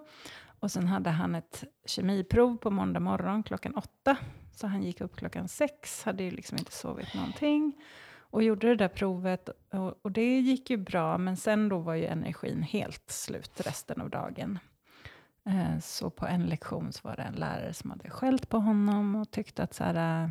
[0.60, 4.16] Och sen hade han ett kemiprov på måndag morgon klockan åtta.
[4.54, 7.72] Så han gick upp klockan sex, hade ju liksom inte sovit någonting.
[8.16, 11.94] Och gjorde det där provet och, och det gick ju bra, men sen då var
[11.94, 14.58] ju energin helt slut resten av dagen.
[15.46, 19.14] Eh, så på en lektion så var det en lärare som hade skällt på honom
[19.14, 20.30] och tyckte att så här, eh,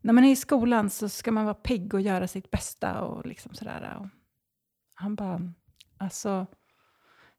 [0.00, 3.26] när man är i skolan så ska man vara pigg och göra sitt bästa och
[3.26, 3.90] liksom sådär.
[3.92, 4.02] Eh.
[4.02, 4.08] Och
[4.94, 5.52] han bara,
[5.98, 6.46] alltså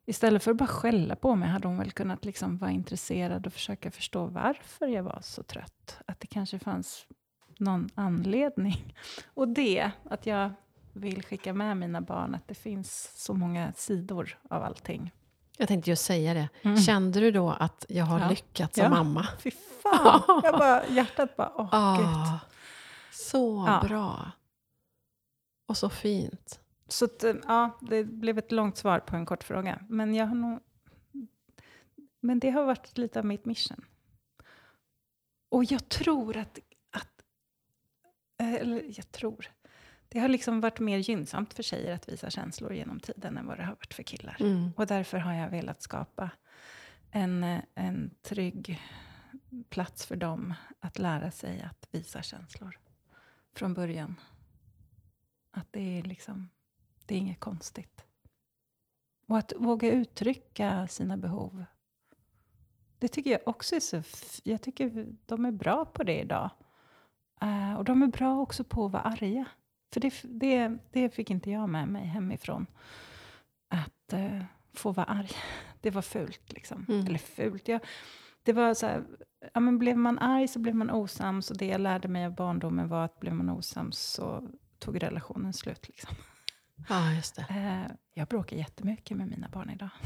[0.07, 3.53] istället för att bara skälla på mig hade hon väl kunnat liksom vara intresserad och
[3.53, 5.97] försöka förstå varför jag var så trött.
[6.05, 7.07] Att det kanske fanns
[7.59, 8.95] någon anledning.
[9.33, 10.51] Och det, att jag
[10.93, 15.11] vill skicka med mina barn att det finns så många sidor av allting.
[15.57, 16.49] Jag tänkte just säga det.
[16.61, 16.77] Mm.
[16.77, 18.29] Kände du då att jag har Ja.
[18.29, 18.89] lyckats som Ja.
[18.89, 19.27] mamma?
[19.39, 20.21] Fy fan!
[20.43, 22.39] Jag bara, hjärtat bara, åh Ah, gud.
[23.11, 23.87] så Ja.
[23.87, 24.31] bra.
[25.67, 26.59] Och så fint.
[26.87, 29.85] Så att, eh, ja, det blev ett långt svar på en kort fråga.
[29.89, 30.59] Men jag har nog...
[32.19, 33.85] Men det har varit lite av mitt mission.
[35.49, 36.59] Och jag tror att...
[36.91, 37.21] att
[38.37, 39.47] eh, eller jag tror.
[40.09, 43.57] Det har liksom varit mer gynnsamt för tjejer att visa känslor genom tiden än vad
[43.57, 44.37] det har varit för killar.
[44.39, 44.71] Mm.
[44.77, 46.29] Och därför har jag velat skapa
[47.11, 48.81] en, eh, en trygg
[49.69, 52.79] plats för dem att lära sig att visa känslor
[53.55, 54.15] från början.
[55.51, 56.49] Att det är liksom,
[57.07, 58.05] det är inget konstigt.
[59.27, 61.65] Och att våga uttrycka sina behov.
[62.99, 64.03] Det tycker jag också är så,
[64.43, 66.49] jag tycker de är bra på det idag.
[67.41, 69.45] Eh, och de är bra också på att vara arga.
[69.93, 72.65] För det, det, det fick inte jag med mig hemifrån.
[73.67, 74.43] Att eh,
[74.73, 75.31] få vara arg.
[75.81, 76.85] Det var fult liksom.
[76.89, 77.07] Mm.
[77.07, 77.67] Eller fult.
[77.67, 77.81] Jag,
[78.43, 79.03] det var så här,
[79.53, 81.51] ja, men blev man arg så blev man osams.
[81.51, 84.49] Och det jag lärde mig av barndomen var att blev man osams så
[84.79, 85.87] tog relationen slut.
[85.87, 86.15] Liksom.
[86.89, 87.45] Ja, just det.
[87.49, 89.89] Eh, jag bråkar jättemycket med mina barn idag.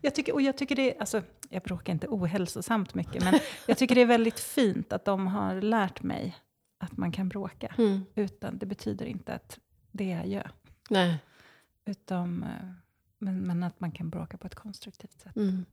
[0.00, 3.94] Jag tycker, och jag tycker det, alltså, jag bråkar inte ohälsosamt mycket, men jag tycker
[3.94, 6.36] det är väldigt fint att de har lärt mig
[6.78, 7.74] att man kan bråka.
[7.78, 8.04] Mm.
[8.14, 9.58] Utan det betyder inte att
[9.92, 10.50] det är jag gör.
[10.90, 11.18] Nej.
[11.84, 12.70] Utan, eh,
[13.18, 15.36] men, men att man kan bråka på ett konstruktivt sätt.
[15.36, 15.64] Mm.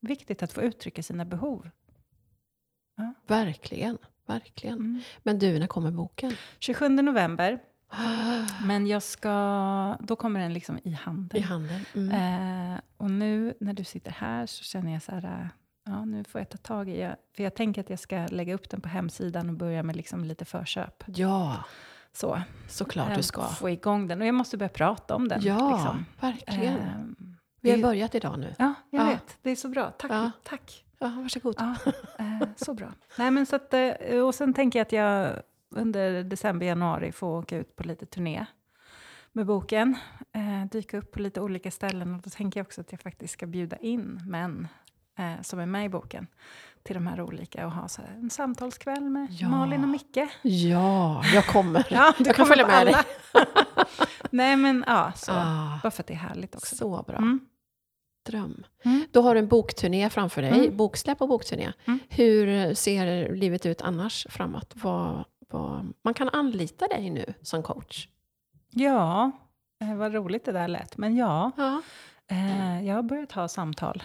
[0.00, 1.70] Viktigt att få uttrycka sina behov.
[3.26, 3.98] Verkligen.
[4.26, 4.78] Verkligen.
[4.78, 5.00] Mm.
[5.22, 6.32] Men du, när kommer boken?
[6.58, 7.62] 27 november,
[8.64, 11.42] men jag ska, då kommer den liksom i I handen.
[11.42, 11.84] handen.
[11.94, 12.72] Mm.
[12.74, 15.46] Eh, och nu när du sitter här så känner jag så här, eh,
[15.84, 18.54] ja nu får jag ta tag i, jag, för jag tänker att jag ska lägga
[18.54, 21.04] upp den på hemsidan och börja med liksom lite förköp.
[21.06, 21.64] Ja,
[22.12, 23.42] Så, såklart eh, du ska.
[23.42, 24.20] få igång den.
[24.20, 25.40] Och jag måste börja prata om den.
[25.42, 26.06] Ja, liksom.
[26.20, 26.78] verkligen.
[26.78, 27.16] Ehm,
[27.60, 28.54] Vi har det- börjat idag nu.
[28.58, 29.06] Ja, jag Ja.
[29.06, 29.38] vet.
[29.42, 29.90] Det är så bra.
[29.90, 30.10] Tack.
[30.12, 30.30] Ja.
[30.42, 30.84] tack.
[30.98, 31.54] Ja, varsågod.
[31.58, 31.76] Ja,
[32.18, 32.88] eh, så bra.
[33.18, 33.90] Nej, men så att, eh,
[34.26, 35.42] och sen tänker jag att jag
[35.74, 38.46] under december, januari får åka ut på lite turné
[39.32, 39.96] med boken.
[40.32, 42.14] Eh, dyka upp på lite olika ställen.
[42.14, 44.68] Och då tänker jag också att jag faktiskt ska bjuda in män
[45.18, 46.26] eh, som är med i boken
[46.82, 49.48] till de här olika och ha så en samtalskväll med Ja.
[49.48, 50.18] Malin och Micke.
[50.42, 51.86] Ja, jag kommer.
[51.90, 52.94] Ja, du jag kan följa med dig.
[54.30, 55.32] Nej, men ja, så.
[55.32, 56.76] Ah, Bara för att det är härligt också.
[56.76, 57.16] så bra.
[57.16, 57.40] Mm.
[58.26, 58.64] dröm.
[58.84, 59.04] Mm.
[59.12, 60.76] Då har du en bokturné framför dig, Mm.
[60.76, 61.72] boksläpp och bokturné.
[61.84, 61.98] Mm.
[62.08, 64.72] Hur ser livet ut annars framåt?
[64.74, 68.08] Vad, vad, man kan anlita dig nu som coach.
[68.70, 69.30] Ja,
[69.80, 70.96] eh, vad roligt det där lät.
[70.96, 71.82] Men ja, Ja.
[72.26, 74.02] eh, jag har börjat ha samtal.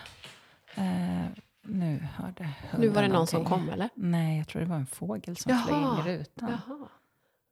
[0.76, 1.26] Eh,
[1.62, 3.66] nu har det Nu var det någon som någonting.
[3.68, 3.90] kom eller?
[3.96, 6.50] Nej, jag tror det var en fågel som flög in i rutan.
[6.68, 6.88] Jaha.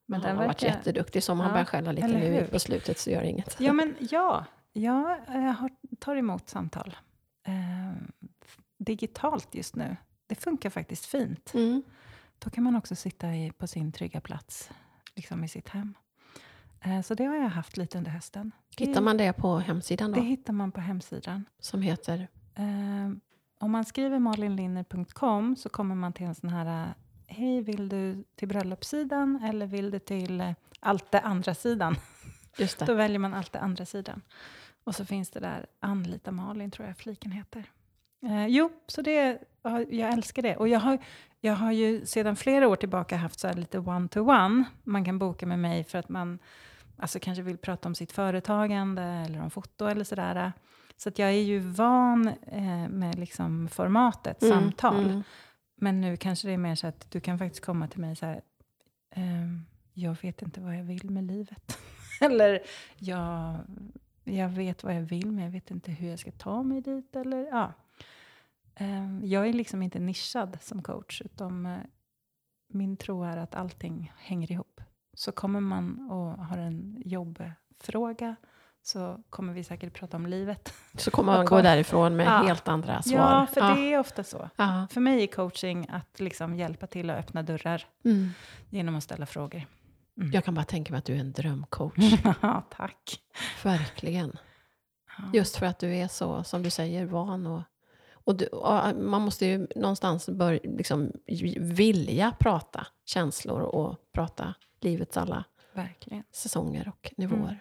[0.07, 0.75] Men den han har varit verkar...
[0.77, 2.47] jätteduktig, så om han Ja, börjar skälla lite nu hur?
[2.47, 3.55] på slutet så gör det inget.
[3.59, 4.45] Ja, men ja.
[4.73, 5.69] Jag eh, har,
[5.99, 6.95] tar emot samtal.
[7.47, 7.53] Eh,
[8.77, 9.97] digitalt just nu.
[10.27, 11.53] Det funkar faktiskt fint.
[11.53, 11.83] Mm.
[12.45, 14.69] Då kan man också sitta i, på sin trygga plats,
[15.15, 15.93] liksom i sitt hem.
[16.81, 18.51] Eh, så det har jag haft lite under hösten.
[18.77, 20.19] Hittar man det på hemsidan då?
[20.19, 21.45] Det hittar man på hemsidan.
[21.59, 22.27] Som heter?
[22.55, 23.11] Eh,
[23.59, 26.93] om man skriver malinlinner.com så kommer man till en sån här
[27.27, 31.95] Hej, vill du till bröllopssidan eller vill du till eh, allt det andra sidan?
[32.57, 32.93] Just Då det.
[32.93, 34.21] väljer man allt det andra sidan.
[34.83, 37.65] Och så finns det där Anlita Malin, tror jag fliken heter.
[38.25, 40.55] Eh, jo, så det, ja, jag älskar det.
[40.57, 40.97] Och jag har,
[41.41, 44.63] jag har ju sedan flera år tillbaka haft så lite one-to-one.
[44.83, 46.39] Man kan boka med mig för att man
[46.97, 50.51] alltså kanske vill prata om sitt företagande eller om foto eller sådär.
[50.97, 55.05] Så att jag är ju van eh, med liksom formatet Mm, samtal.
[55.05, 55.23] mm.
[55.75, 58.25] Men nu kanske det är mer så att du kan faktiskt komma till mig så
[58.25, 58.41] här.
[59.15, 61.77] ehm, jag vet inte vad jag vill med livet.
[62.21, 62.59] eller
[62.97, 63.55] jag,
[64.23, 67.15] jag vet vad jag vill men jag vet inte hur jag ska ta mig dit.
[67.15, 67.73] Eller, ja.
[68.75, 71.21] Ehm, jag är liksom inte nischad som coach.
[71.25, 71.77] Utan eh,
[72.69, 74.81] min tro är att allting hänger ihop.
[75.13, 78.35] Så kommer man och har en jobbfråga
[78.81, 80.73] så kommer vi säkert prata om livet.
[80.97, 82.43] Så kommer man gå därifrån med Ja.
[82.47, 83.17] helt andra svar.
[83.17, 84.49] Ja, för det är ofta så.
[84.55, 84.87] Ja.
[84.91, 88.29] För mig är coaching att liksom hjälpa till att öppna dörrar Mm.
[88.69, 89.65] genom att ställa frågor.
[90.17, 90.31] Mm.
[90.31, 91.97] Jag kan bara tänka mig att du är en drömcoach.
[92.41, 93.19] Ja, tack.
[93.63, 94.37] Verkligen.
[95.17, 95.23] Ja.
[95.33, 97.61] Just för att du är så, som du säger, van och,
[98.25, 101.11] och, du, och man måste ju någonstans bör, liksom,
[101.59, 106.23] vilja prata känslor och prata livets alla Verkligen.
[106.31, 107.39] säsonger och nivåer.
[107.39, 107.57] Mm.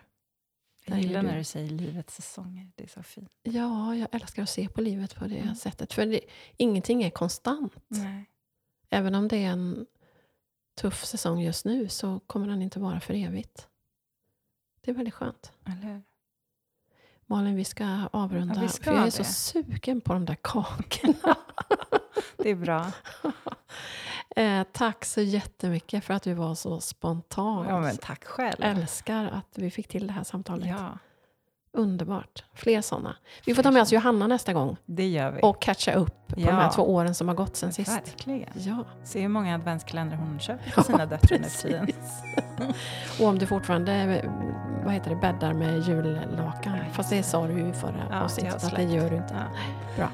[0.87, 2.73] Jag gillar när du säger livets säsonger.
[2.77, 3.31] Det är så fint.
[3.43, 5.55] Ja, jag älskar att se på livet på det Mm.
[5.55, 5.93] sättet.
[5.93, 6.21] För det,
[6.57, 7.73] ingenting är konstant.
[7.89, 8.31] Nej.
[8.91, 9.87] Även om det är en
[10.81, 13.69] tuff säsong just nu så kommer den inte vara för evigt.
[14.81, 15.53] Det är väldigt skönt.
[15.67, 16.03] Eller?
[17.27, 18.55] Malin, vi ska avrunda.
[18.55, 19.11] Ja, vi ska för jag är det.
[19.11, 21.37] så sugen på de där kakorna.
[22.37, 22.87] Det är bra.
[24.37, 27.67] eh, tack så jättemycket för att du var så spontan.
[27.69, 28.57] Ja, men tack själv.
[28.59, 30.69] Älskar att vi fick till det här samtalet.
[30.69, 30.99] Ja,
[31.77, 32.45] Underbart.
[32.55, 33.17] Fler sådana.
[33.47, 35.41] Vi får ta med oss Johanna nästa gång det gör vi.
[35.43, 36.47] och catcha upp på Ja.
[36.47, 37.91] de här två åren som har gått sen sist.
[37.97, 38.49] Verkligen.
[38.55, 38.85] Ja.
[39.05, 41.87] Se hur många adventskalendrar hon köper till sina döttrar nu tiden.
[43.21, 44.23] Och om du fortfarande
[44.85, 46.73] vad heter det, bäddar med jullakan.
[46.73, 49.35] Nej, Fast det sa du ju förra Ja, avsnittet att det gör du inte.
[49.35, 49.57] Ja.
[49.97, 50.09] Bra.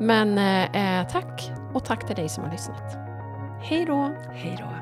[0.00, 0.38] Men
[0.74, 2.96] eh, tack och tack till dig som har lyssnat.
[3.62, 4.10] Hej då!
[4.32, 4.81] Hej då.